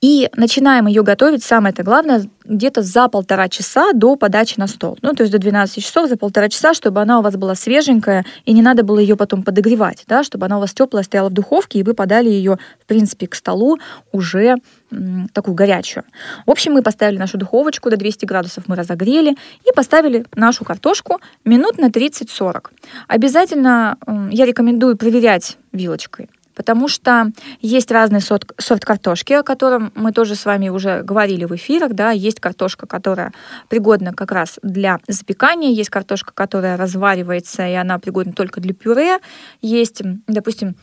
И 0.01 0.29
начинаем 0.35 0.87
ее 0.87 1.03
готовить, 1.03 1.43
самое 1.43 1.73
это 1.73 1.83
главное, 1.83 2.25
где-то 2.45 2.81
за 2.81 3.07
полтора 3.07 3.47
часа 3.47 3.93
до 3.93 4.15
подачи 4.15 4.55
на 4.57 4.67
стол. 4.67 4.97
Ну, 5.01 5.13
то 5.13 5.23
есть 5.23 5.31
до 5.31 5.39
12 5.39 5.83
часов, 5.83 6.09
за 6.09 6.17
полтора 6.17 6.49
часа, 6.49 6.73
чтобы 6.73 7.01
она 7.01 7.19
у 7.19 7.21
вас 7.21 7.35
была 7.35 7.55
свеженькая, 7.55 8.25
и 8.45 8.53
не 8.53 8.61
надо 8.61 8.83
было 8.83 8.99
ее 8.99 9.15
потом 9.15 9.43
подогревать, 9.43 10.03
да, 10.07 10.23
чтобы 10.23 10.47
она 10.47 10.57
у 10.57 10.59
вас 10.61 10.73
теплая 10.73 11.03
стояла 11.03 11.29
в 11.29 11.33
духовке, 11.33 11.79
и 11.79 11.83
вы 11.83 11.93
подали 11.93 12.29
ее, 12.29 12.57
в 12.81 12.85
принципе, 12.85 13.27
к 13.27 13.35
столу 13.35 13.77
уже 14.11 14.55
м, 14.91 15.29
такую 15.33 15.53
горячую. 15.55 16.03
В 16.45 16.51
общем, 16.51 16.73
мы 16.73 16.81
поставили 16.81 17.17
нашу 17.17 17.37
духовочку 17.37 17.89
до 17.89 17.97
200 17.97 18.25
градусов, 18.25 18.63
мы 18.67 18.75
разогрели, 18.75 19.37
и 19.65 19.71
поставили 19.75 20.25
нашу 20.35 20.65
картошку 20.65 21.19
минут 21.45 21.77
на 21.77 21.89
30-40. 21.89 22.71
Обязательно 23.07 23.97
я 24.31 24.45
рекомендую 24.45 24.97
проверять 24.97 25.57
вилочкой 25.71 26.29
потому 26.59 26.89
что 26.89 27.31
есть 27.61 27.89
разный 27.89 28.19
сорт, 28.19 28.51
сорт 28.57 28.83
картошки, 28.83 29.31
о 29.31 29.43
котором 29.43 29.93
мы 29.95 30.11
тоже 30.11 30.35
с 30.35 30.43
вами 30.43 30.67
уже 30.67 31.03
говорили 31.03 31.45
в 31.45 31.55
эфирах, 31.55 31.93
да, 31.93 32.11
есть 32.11 32.41
картошка, 32.41 32.85
которая 32.85 33.31
пригодна 33.69 34.11
как 34.13 34.33
раз 34.33 34.59
для 34.61 34.99
запекания, 35.07 35.69
есть 35.69 35.89
картошка, 35.89 36.33
которая 36.33 36.75
разваривается, 36.75 37.65
и 37.65 37.75
она 37.75 37.97
пригодна 37.97 38.33
только 38.33 38.59
для 38.59 38.73
пюре, 38.73 39.19
есть, 39.61 40.01
допустим, 40.27 40.75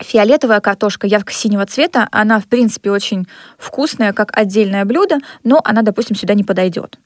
Фиолетовая 0.00 0.60
картошка 0.60 1.08
ярко-синего 1.08 1.66
цвета, 1.66 2.08
она, 2.12 2.38
в 2.38 2.46
принципе, 2.46 2.90
очень 2.92 3.26
вкусная, 3.56 4.12
как 4.12 4.30
отдельное 4.36 4.84
блюдо, 4.84 5.18
но 5.42 5.60
она, 5.64 5.82
допустим, 5.82 6.14
сюда 6.14 6.34
не 6.34 6.44
подойдет. 6.44 7.00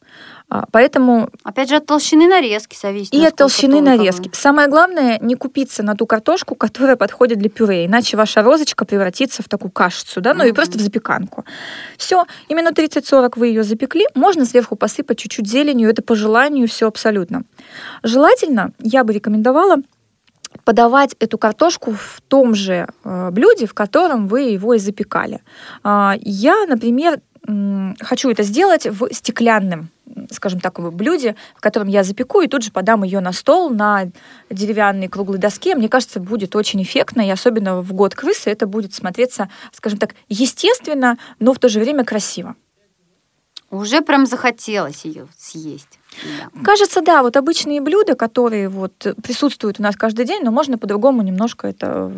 А, 0.54 0.66
Поэтому 0.70 1.30
Опять 1.44 1.70
же, 1.70 1.76
от 1.76 1.86
толщины 1.86 2.28
нарезки 2.28 2.76
зависит. 2.78 3.14
и 3.14 3.24
от 3.24 3.34
толщины 3.36 3.76
тонко 3.76 3.90
вы. 3.90 3.96
нарезки. 3.96 4.30
Самое 4.34 4.68
главное, 4.68 5.18
не 5.22 5.34
купиться 5.34 5.82
на 5.82 5.94
ту 5.94 6.04
картошку, 6.06 6.54
которая 6.54 6.96
подходит 6.96 7.38
для 7.38 7.48
пюре, 7.48 7.86
иначе 7.86 8.18
ваша 8.18 8.42
розочка 8.42 8.84
превратится 8.84 9.42
в 9.42 9.48
такую 9.48 9.70
кашицу, 9.70 10.20
да, 10.20 10.34
ну 10.34 10.44
и 10.44 10.48
Мгм. 10.48 10.54
просто 10.56 10.76
в 10.76 10.82
запеканку. 10.82 11.46
Все, 11.96 12.26
именно 12.48 12.72
30-40 12.72 13.38
вы 13.38 13.46
ее 13.48 13.62
запекли, 13.64 14.04
можно 14.14 14.44
сверху 14.44 14.76
посыпать 14.76 15.16
чуть-чуть 15.18 15.48
зеленью, 15.48 15.88
это 15.88 16.02
по 16.02 16.14
желанию, 16.14 16.68
все 16.68 16.86
абсолютно. 16.86 17.44
Желательно, 18.02 18.72
я 18.78 19.04
бы 19.04 19.14
рекомендовала 19.14 19.76
подавать 20.64 21.16
эту 21.18 21.38
картошку 21.38 21.92
в 21.92 22.20
том 22.28 22.54
же 22.54 22.88
э, 23.04 23.30
блюде, 23.30 23.64
в 23.66 23.72
котором 23.72 24.28
вы 24.28 24.42
его 24.42 24.74
и 24.74 24.78
запекали. 24.78 25.40
А, 25.82 26.14
я, 26.20 26.66
например, 26.66 27.20
хочу 27.46 28.31
это 28.31 28.42
сделать 28.42 28.87
в 28.87 29.12
стеклянном, 29.12 29.90
скажем 30.31 30.61
так, 30.61 30.78
блюде, 30.92 31.35
в 31.57 31.61
котором 31.61 31.88
я 31.88 32.05
запеку 32.05 32.40
и 32.40 32.48
тут 32.48 32.62
же 32.62 32.70
подам 32.70 33.02
ее 33.02 33.20
на 33.20 33.33
стол 33.33 33.70
на 33.70 34.11
деревянной 34.50 35.09
круглой 35.09 35.38
доске. 35.38 35.74
Мне 35.74 35.88
кажется, 35.88 36.20
будет 36.20 36.55
очень 36.55 36.83
эффектно, 36.83 37.22
и 37.22 37.31
особенно 37.31 37.83
в 37.83 37.92
год 37.92 38.14
крысы 38.14 38.50
это 38.50 38.66
будет 38.66 38.94
смотреться, 38.94 39.50
скажем 39.72 39.98
так, 39.98 40.14
естественно, 40.28 41.18
но 41.38 41.52
в 41.52 41.59
то 41.59 41.68
же 41.68 41.81
время 41.81 42.05
красиво. 42.05 42.55
Уже 43.70 44.02
прям 44.02 44.26
захотелось 44.26 45.05
ее 45.05 45.26
съесть. 45.37 45.98
Да. 46.25 46.62
Кажется, 46.62 47.01
да, 47.01 47.22
вот 47.22 47.37
обычные 47.37 47.81
блюда, 47.81 48.14
которые 48.14 48.68
вот 48.68 48.92
присутствуют 49.22 49.81
у 49.81 49.83
нас 49.83 49.96
каждый 49.96 50.25
день, 50.25 50.42
но 50.42 50.51
можно 50.51 50.79
по-другому 50.79 51.22
немножко 51.22 51.68
это 51.68 52.12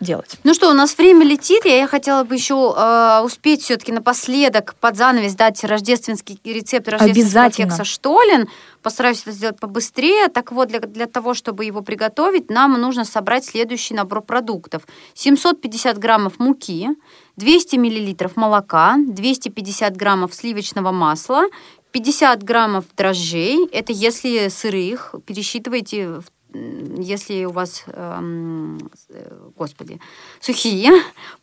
делать. 0.00 0.38
Ну 0.44 0.54
что, 0.54 0.70
у 0.70 0.74
нас 0.74 0.96
время 0.96 1.24
летит. 1.24 1.64
Я, 1.64 1.86
хотела 1.86 2.24
бы 2.24 2.34
еще 2.34 2.74
э, 2.76 3.20
успеть 3.24 3.62
все-таки 3.62 3.92
напоследок 3.92 4.74
под 4.80 4.96
занавес 4.96 5.34
дать 5.34 5.62
рождественский 5.64 6.40
рецепт 6.44 6.88
рождественского 6.88 7.50
кекса 7.50 7.84
Штолен. 7.84 8.48
Постараюсь 8.82 9.22
это 9.22 9.32
сделать 9.32 9.58
побыстрее. 9.58 10.28
Так 10.28 10.52
вот, 10.52 10.68
для, 10.68 10.80
для 10.80 11.06
того, 11.06 11.34
чтобы 11.34 11.64
его 11.64 11.82
приготовить, 11.82 12.50
нам 12.50 12.80
нужно 12.80 13.04
собрать 13.04 13.44
следующий 13.44 13.94
набор 13.94 14.22
продуктов. 14.22 14.86
750 15.14 15.98
граммов 15.98 16.38
муки, 16.38 16.88
200 17.36 17.76
миллилитров 17.76 18.36
молока, 18.36 18.96
250 18.98 19.96
граммов 19.96 20.34
сливочного 20.34 20.92
масла, 20.92 21.44
50 21.92 22.42
граммов 22.42 22.84
дрожжей. 22.96 23.66
Это 23.72 23.92
если 23.92 24.48
сырых, 24.48 25.14
пересчитывайте 25.26 26.20
если 26.52 27.44
у 27.44 27.52
вас, 27.52 27.84
эм, 27.88 28.78
э, 29.10 29.50
господи, 29.56 30.00
сухие, 30.40 30.90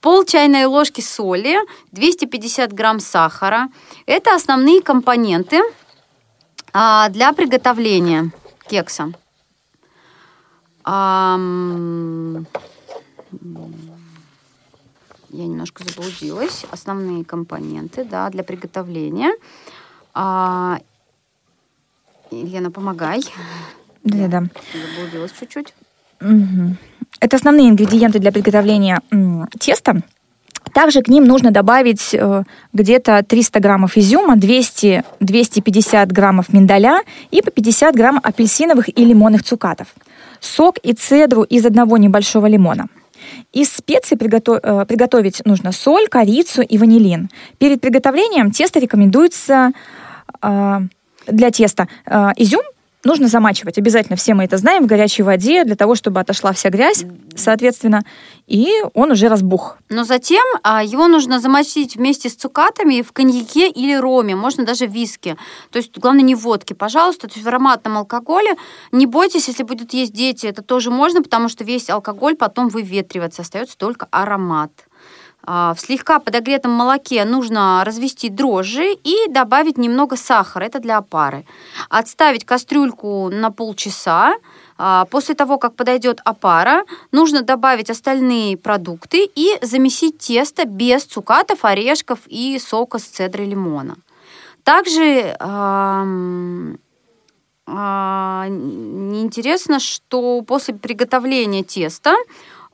пол 0.02 0.26
чайной 0.26 0.66
ложки 0.66 1.02
соли, 1.02 1.58
250 1.92 2.74
грамм 2.74 3.00
сахара. 3.00 3.70
Это 4.08 4.34
основные 4.34 4.82
компоненты 4.82 5.62
а, 6.74 7.10
для 7.10 7.34
приготовления 7.34 8.32
кекса. 8.68 9.14
Ам, 10.84 12.48
я 15.30 15.46
немножко 15.46 15.84
заблудилась. 15.84 16.66
Основные 16.72 17.24
компоненты, 17.24 18.04
да, 18.04 18.30
для 18.30 18.44
приготовления. 18.44 19.36
А, 20.16 20.80
Елена, 22.32 22.72
помогай. 22.72 23.22
Да-да. 24.04 24.46
Заблудилась 24.98 25.34
чуть-чуть. 25.38 25.74
Мгм. 26.22 26.78
Это 27.20 27.36
основные 27.36 27.70
ингредиенты 27.70 28.20
для 28.20 28.32
приготовления 28.32 29.02
теста. 29.60 30.02
Также 30.74 31.02
к 31.02 31.08
ним 31.08 31.26
нужно 31.26 31.52
добавить 31.52 32.14
э, 32.14 32.44
где-то 32.74 33.24
300 33.24 33.60
граммов 33.60 33.98
изюма, 33.98 34.36
200-250 34.36 36.08
граммов 36.08 36.52
миндаля 36.52 37.02
и 37.32 37.42
по 37.42 37.52
50 37.52 37.96
грамм 37.96 38.20
апельсиновых 38.24 38.90
и 38.90 39.06
лимонных 39.06 39.44
цукатов. 39.44 39.88
Сок 40.40 40.78
и 40.84 40.94
цедру 40.94 41.44
из 41.44 41.66
одного 41.66 41.98
небольшого 41.98 42.48
лимона. 42.48 42.88
Из 43.54 43.72
специй 43.72 44.18
пригото- 44.18 44.60
э, 44.62 44.86
приготовить 44.86 45.42
нужно 45.46 45.72
соль, 45.72 46.08
корицу 46.08 46.62
и 46.62 46.78
ванилин. 46.78 47.30
Перед 47.58 47.80
приготовлением 47.80 48.52
теста 48.52 48.80
рекомендуется 48.80 49.72
для 51.28 51.52
теста 51.52 51.88
э, 52.06 52.32
изюм 52.38 52.64
нужно 53.06 53.28
замачивать. 53.28 53.78
Обязательно 53.78 54.18
все 54.18 54.34
мы 54.34 54.44
это 54.44 54.58
знаем 54.58 54.84
в 54.84 54.88
горячей 54.88 55.24
воде 55.24 55.64
для 55.64 55.76
того, 55.76 55.96
чтобы 55.96 56.20
отошла 56.20 56.52
вся 56.52 56.70
грязь, 56.70 57.06
соответственно, 57.36 58.04
и 58.48 58.68
он 58.94 59.12
уже 59.12 59.28
разбух. 59.28 59.78
Но 59.90 60.04
затем 60.04 60.44
а, 60.64 60.84
его 60.84 61.08
нужно 61.08 61.40
замочить 61.40 61.96
вместе 61.96 62.30
с 62.30 62.36
цукатами 62.36 63.02
в 63.02 63.12
коньяке 63.12 63.70
или 63.70 63.94
роме, 63.94 64.36
можно 64.36 64.66
даже 64.66 64.88
в 64.88 64.92
виске. 64.92 65.38
То 65.72 65.78
есть, 65.78 65.98
главное, 65.98 66.24
не 66.24 66.36
в 66.36 66.40
водке, 66.40 66.76
пожалуйста. 66.76 67.28
То 67.28 67.34
есть 67.36 67.46
в 67.46 67.48
ароматном 67.48 67.98
алкоголе. 67.98 68.56
Не 68.92 69.06
бойтесь, 69.06 69.48
если 69.48 69.64
будут 69.64 69.94
есть 69.94 70.14
дети, 70.14 70.48
это 70.48 70.64
тоже 70.64 70.90
можно, 70.90 71.22
потому 71.22 71.48
что 71.48 71.64
весь 71.64 71.90
алкоголь 71.90 72.36
потом 72.36 72.70
выветривается, 72.70 73.44
остается 73.44 73.78
только 73.78 74.08
аромат. 74.10 74.72
А, 75.46 75.74
В 75.74 75.80
слегка 75.80 76.20
подогретом 76.20 76.72
молоке 76.72 77.24
нужно 77.26 77.84
развести 77.86 78.30
дрожжи 78.30 78.94
и 79.04 79.16
добавить 79.30 79.78
немного 79.78 80.16
сахара. 80.16 80.66
Это 80.66 80.80
для 80.80 80.98
опары. 80.98 81.46
Отставить 81.90 82.46
кастрюльку 82.46 83.30
на 83.30 83.52
полчаса. 83.52 84.36
А, 84.78 85.06
После 85.06 85.36
того, 85.36 85.58
как 85.58 85.76
подойдет 85.76 86.20
опара, 86.26 86.84
нужно 87.12 87.44
добавить 87.44 87.90
остальные 87.90 88.58
продукты 88.58 89.30
и 89.36 89.58
замесить 89.62 90.18
тесто 90.18 90.66
без 90.66 91.04
цукатов, 91.04 91.64
орешков 91.64 92.20
и 92.26 92.60
сока 92.60 92.98
с 92.98 93.04
цедрой 93.04 93.48
лимона. 93.48 93.98
Также 94.64 95.36
а, 95.40 96.04
интересно, 98.48 99.80
что 99.80 100.42
после 100.42 100.74
приготовления 100.74 101.64
теста 101.64 102.16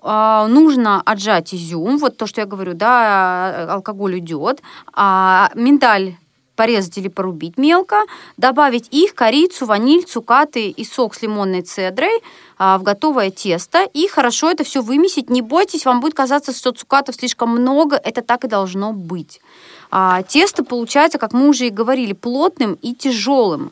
нужно 0.04 1.02
отжать 1.02 1.54
изюм, 1.54 1.98
вот 1.98 2.18
то, 2.18 2.26
что 2.26 2.42
я 2.42 2.48
говорю, 2.48 2.74
да, 2.74 3.74
алкоголь 3.74 4.16
уйдет, 4.16 4.62
а 4.94 5.52
миндаль 5.56 6.16
порезать 6.62 6.98
или 7.00 7.08
порубить 7.08 7.58
мелко, 7.58 8.04
добавить 8.38 8.88
их, 8.92 9.16
корицу, 9.16 9.66
ваниль, 9.66 10.04
цукаты 10.04 10.70
и 10.70 10.86
сок 10.86 11.16
с 11.16 11.22
лимонной 11.24 11.64
цедрой 11.64 12.22
а, 12.60 12.78
в 12.78 12.84
готовое 12.84 13.32
тесто 13.32 13.84
и 13.94 14.08
хорошо 14.08 14.52
это 14.52 14.64
все 14.64 14.84
вымесить. 14.84 15.32
Не 15.32 15.42
бойтесь, 15.42 15.86
вам 15.86 16.02
будет 16.02 16.14
казаться, 16.14 16.52
что 16.54 16.72
цукатов 16.72 17.16
слишком 17.16 17.50
много, 17.50 17.96
это 17.96 18.22
так 18.22 18.44
и 18.44 18.48
должно 18.48 18.94
быть. 18.94 19.42
А, 19.90 20.22
тесто 20.22 20.64
получается, 20.64 21.18
как 21.18 21.34
мы 21.34 21.50
уже 21.50 21.66
и 21.66 21.72
говорили, 21.72 22.14
плотным 22.14 22.74
и 22.76 22.94
тяжелым. 22.94 23.72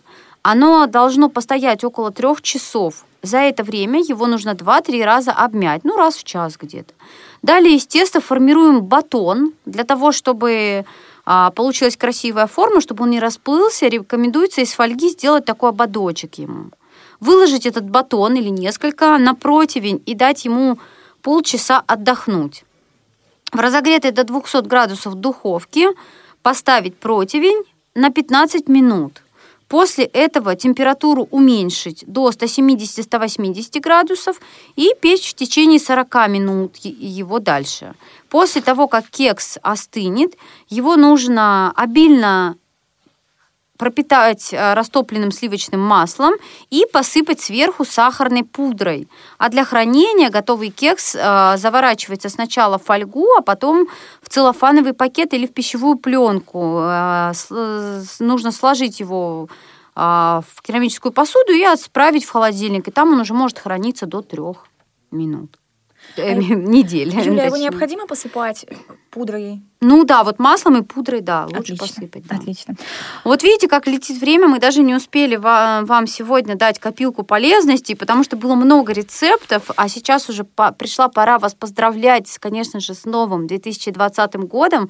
Оно 0.51 0.87
должно 0.87 1.29
постоять 1.29 1.83
около 1.83 2.09
трех 2.09 2.41
часов. 2.41 3.05
За 3.21 3.37
это 3.37 3.63
время 3.63 3.99
его 3.99 4.25
нужно 4.25 4.55
2-3 4.55 5.03
раза 5.03 5.31
обмять, 5.31 5.83
ну 5.83 5.95
раз 5.95 6.15
в 6.15 6.23
час 6.23 6.57
где-то. 6.59 6.91
Далее 7.43 7.75
из 7.75 7.85
теста 7.85 8.19
формируем 8.19 8.81
батон 8.81 9.53
для 9.65 9.83
того, 9.83 10.11
чтобы 10.11 10.85
а, 11.23 11.51
получилась 11.51 11.97
красивая 11.97 12.47
форма, 12.47 12.81
чтобы 12.81 13.03
он 13.03 13.11
не 13.11 13.19
расплылся, 13.19 13.85
рекомендуется 13.89 14.61
из 14.61 14.71
фольги 14.71 15.09
сделать 15.09 15.45
такой 15.45 15.69
ободочек 15.69 16.39
ему. 16.39 16.71
Выложить 17.19 17.67
этот 17.67 17.87
батон 17.87 18.33
или 18.33 18.49
несколько 18.49 19.19
на 19.19 19.35
противень 19.35 20.01
и 20.07 20.15
дать 20.15 20.45
ему 20.45 20.79
полчаса 21.21 21.83
отдохнуть. 21.85 22.63
В 23.51 23.59
разогретой 23.59 24.09
до 24.09 24.23
200 24.23 24.65
градусов 24.65 25.13
духовке 25.13 25.89
поставить 26.41 26.97
противень 26.97 27.65
на 27.93 28.09
15 28.09 28.67
минут. 28.67 29.21
После 29.69 30.05
этого 30.05 30.55
температуру 30.55 31.27
уменьшить 31.29 32.03
до 32.07 32.29
170-180 32.31 33.79
градусов 33.79 34.41
и 34.75 34.95
печь 34.99 35.29
в 35.29 35.35
течение 35.35 35.79
40 35.79 36.27
минут 36.27 36.77
его 36.77 37.37
дальше. 37.39 37.93
После 38.29 38.63
того, 38.63 38.87
как 38.87 39.07
кекс 39.09 39.59
остынет, 39.61 40.35
его 40.69 40.95
нужно 40.95 41.71
обильно 41.75 42.57
пропитать 43.79 44.49
э, 44.51 44.73
растопленным 44.73 45.31
сливочным 45.31 45.79
маслом 45.79 46.33
и 46.69 46.85
посыпать 46.91 47.39
сверху 47.39 47.85
сахарной 47.85 48.43
пудрой. 48.43 49.07
А 49.37 49.49
для 49.49 49.63
хранения 49.63 50.29
готовый 50.29 50.69
кекс 50.69 51.15
э, 51.15 51.57
заворачивается 51.57 52.29
сначала 52.29 52.77
в 52.77 52.83
фольгу, 52.83 53.25
а 53.37 53.41
потом 53.41 53.87
в 54.21 54.29
целлофановый 54.29 54.93
пакет 54.93 55.33
или 55.33 55.47
в 55.47 55.53
пищевую 55.53 55.97
пленку. 55.97 56.79
Э, 56.81 57.31
нужно 58.19 58.51
сложить 58.51 58.99
его 58.99 59.47
в 59.95 60.61
керамическую 60.61 61.11
посуду 61.11 61.51
и 61.51 61.63
отправить 61.63 62.23
в 62.23 62.31
холодильник. 62.31 62.87
И 62.87 62.91
там 62.91 63.11
он 63.11 63.19
уже 63.19 63.33
может 63.33 63.59
храниться 63.59 64.05
до 64.05 64.21
трех 64.21 64.65
минут. 65.11 65.57
Э, 66.15 66.33
недель. 66.37 67.09
Юля, 67.09 67.45
его 67.45 67.57
необходимо 67.57 68.07
посыпать 68.07 68.65
пудрой 69.09 69.61
Ну 69.81 70.03
да, 70.03 70.23
вот 70.23 70.39
маслом 70.39 70.77
и 70.77 70.81
пудрой, 70.83 71.21
да, 71.21 71.45
лучше 71.45 71.73
Отлично. 71.73 71.87
посыпать. 71.87 72.27
да. 72.27 72.35
Отлично. 72.35 72.75
Вот 73.23 73.43
видите, 73.43 73.67
как 73.67 73.87
летит 73.87 74.19
время, 74.19 74.47
мы 74.47 74.59
даже 74.59 74.81
не 74.83 74.93
успели 74.95 75.35
ва- 75.35 75.81
вам 75.83 76.07
сегодня 76.07 76.55
дать 76.55 76.79
копилку 76.79 77.23
полезностей, 77.23 77.95
потому 77.95 78.23
что 78.23 78.37
было 78.37 78.55
много 78.55 78.93
рецептов, 78.93 79.69
а 79.75 79.87
сейчас 79.89 80.29
уже 80.29 80.43
пришла 80.43 81.07
пора 81.07 81.39
вас 81.39 81.53
поздравлять, 81.55 82.37
конечно 82.39 82.79
же, 82.79 82.93
с 82.93 83.05
новым 83.05 83.47
2020 83.47 84.35
годом. 84.47 84.89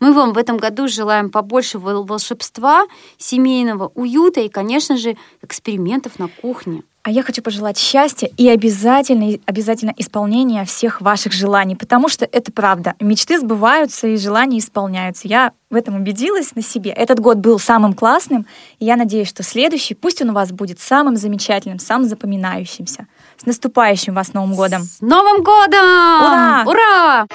Мы 0.00 0.12
вам 0.12 0.32
в 0.32 0.38
этом 0.38 0.56
году 0.56 0.88
желаем 0.88 1.30
побольше 1.30 1.78
вол- 1.78 2.04
волшебства, 2.04 2.86
семейного 3.18 3.92
уюта 3.94 4.40
и, 4.40 4.48
конечно 4.48 4.96
же, 4.96 5.16
экспериментов 5.42 6.18
на 6.18 6.28
кухне. 6.28 6.82
А 7.02 7.10
я 7.10 7.22
хочу 7.22 7.40
пожелать 7.40 7.78
счастья 7.78 8.28
и 8.36 8.46
обязательно, 8.48 9.38
обязательно 9.46 9.94
исполнения 9.96 10.66
всех 10.66 11.00
ваших 11.00 11.32
желаний, 11.32 11.74
потому 11.74 12.10
что 12.10 12.28
это 12.30 12.52
правда. 12.52 12.94
Мечты 13.00 13.38
сбываются 13.38 14.06
и 14.06 14.18
желания 14.18 14.58
исполняются. 14.58 15.26
Я 15.26 15.52
в 15.70 15.76
этом 15.76 15.96
убедилась 15.96 16.54
на 16.54 16.62
себе. 16.62 16.90
Этот 16.90 17.18
год 17.18 17.38
был 17.38 17.58
самым 17.58 17.94
классным, 17.94 18.46
и 18.80 18.84
я 18.84 18.96
надеюсь, 18.96 19.28
что 19.28 19.42
следующий, 19.42 19.94
пусть 19.94 20.20
он 20.20 20.30
у 20.30 20.32
вас 20.34 20.52
будет 20.52 20.78
самым 20.78 21.16
замечательным, 21.16 21.78
самым 21.78 22.06
запоминающимся. 22.06 23.06
С 23.38 23.46
наступающим 23.46 24.12
вас 24.12 24.34
Новым 24.34 24.54
годом! 24.54 24.82
С 24.82 25.00
Новым 25.00 25.42
годом! 25.42 25.80
Ура! 26.26 26.64
Ура! 26.66 27.26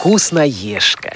Вкусноежка. 0.00 1.12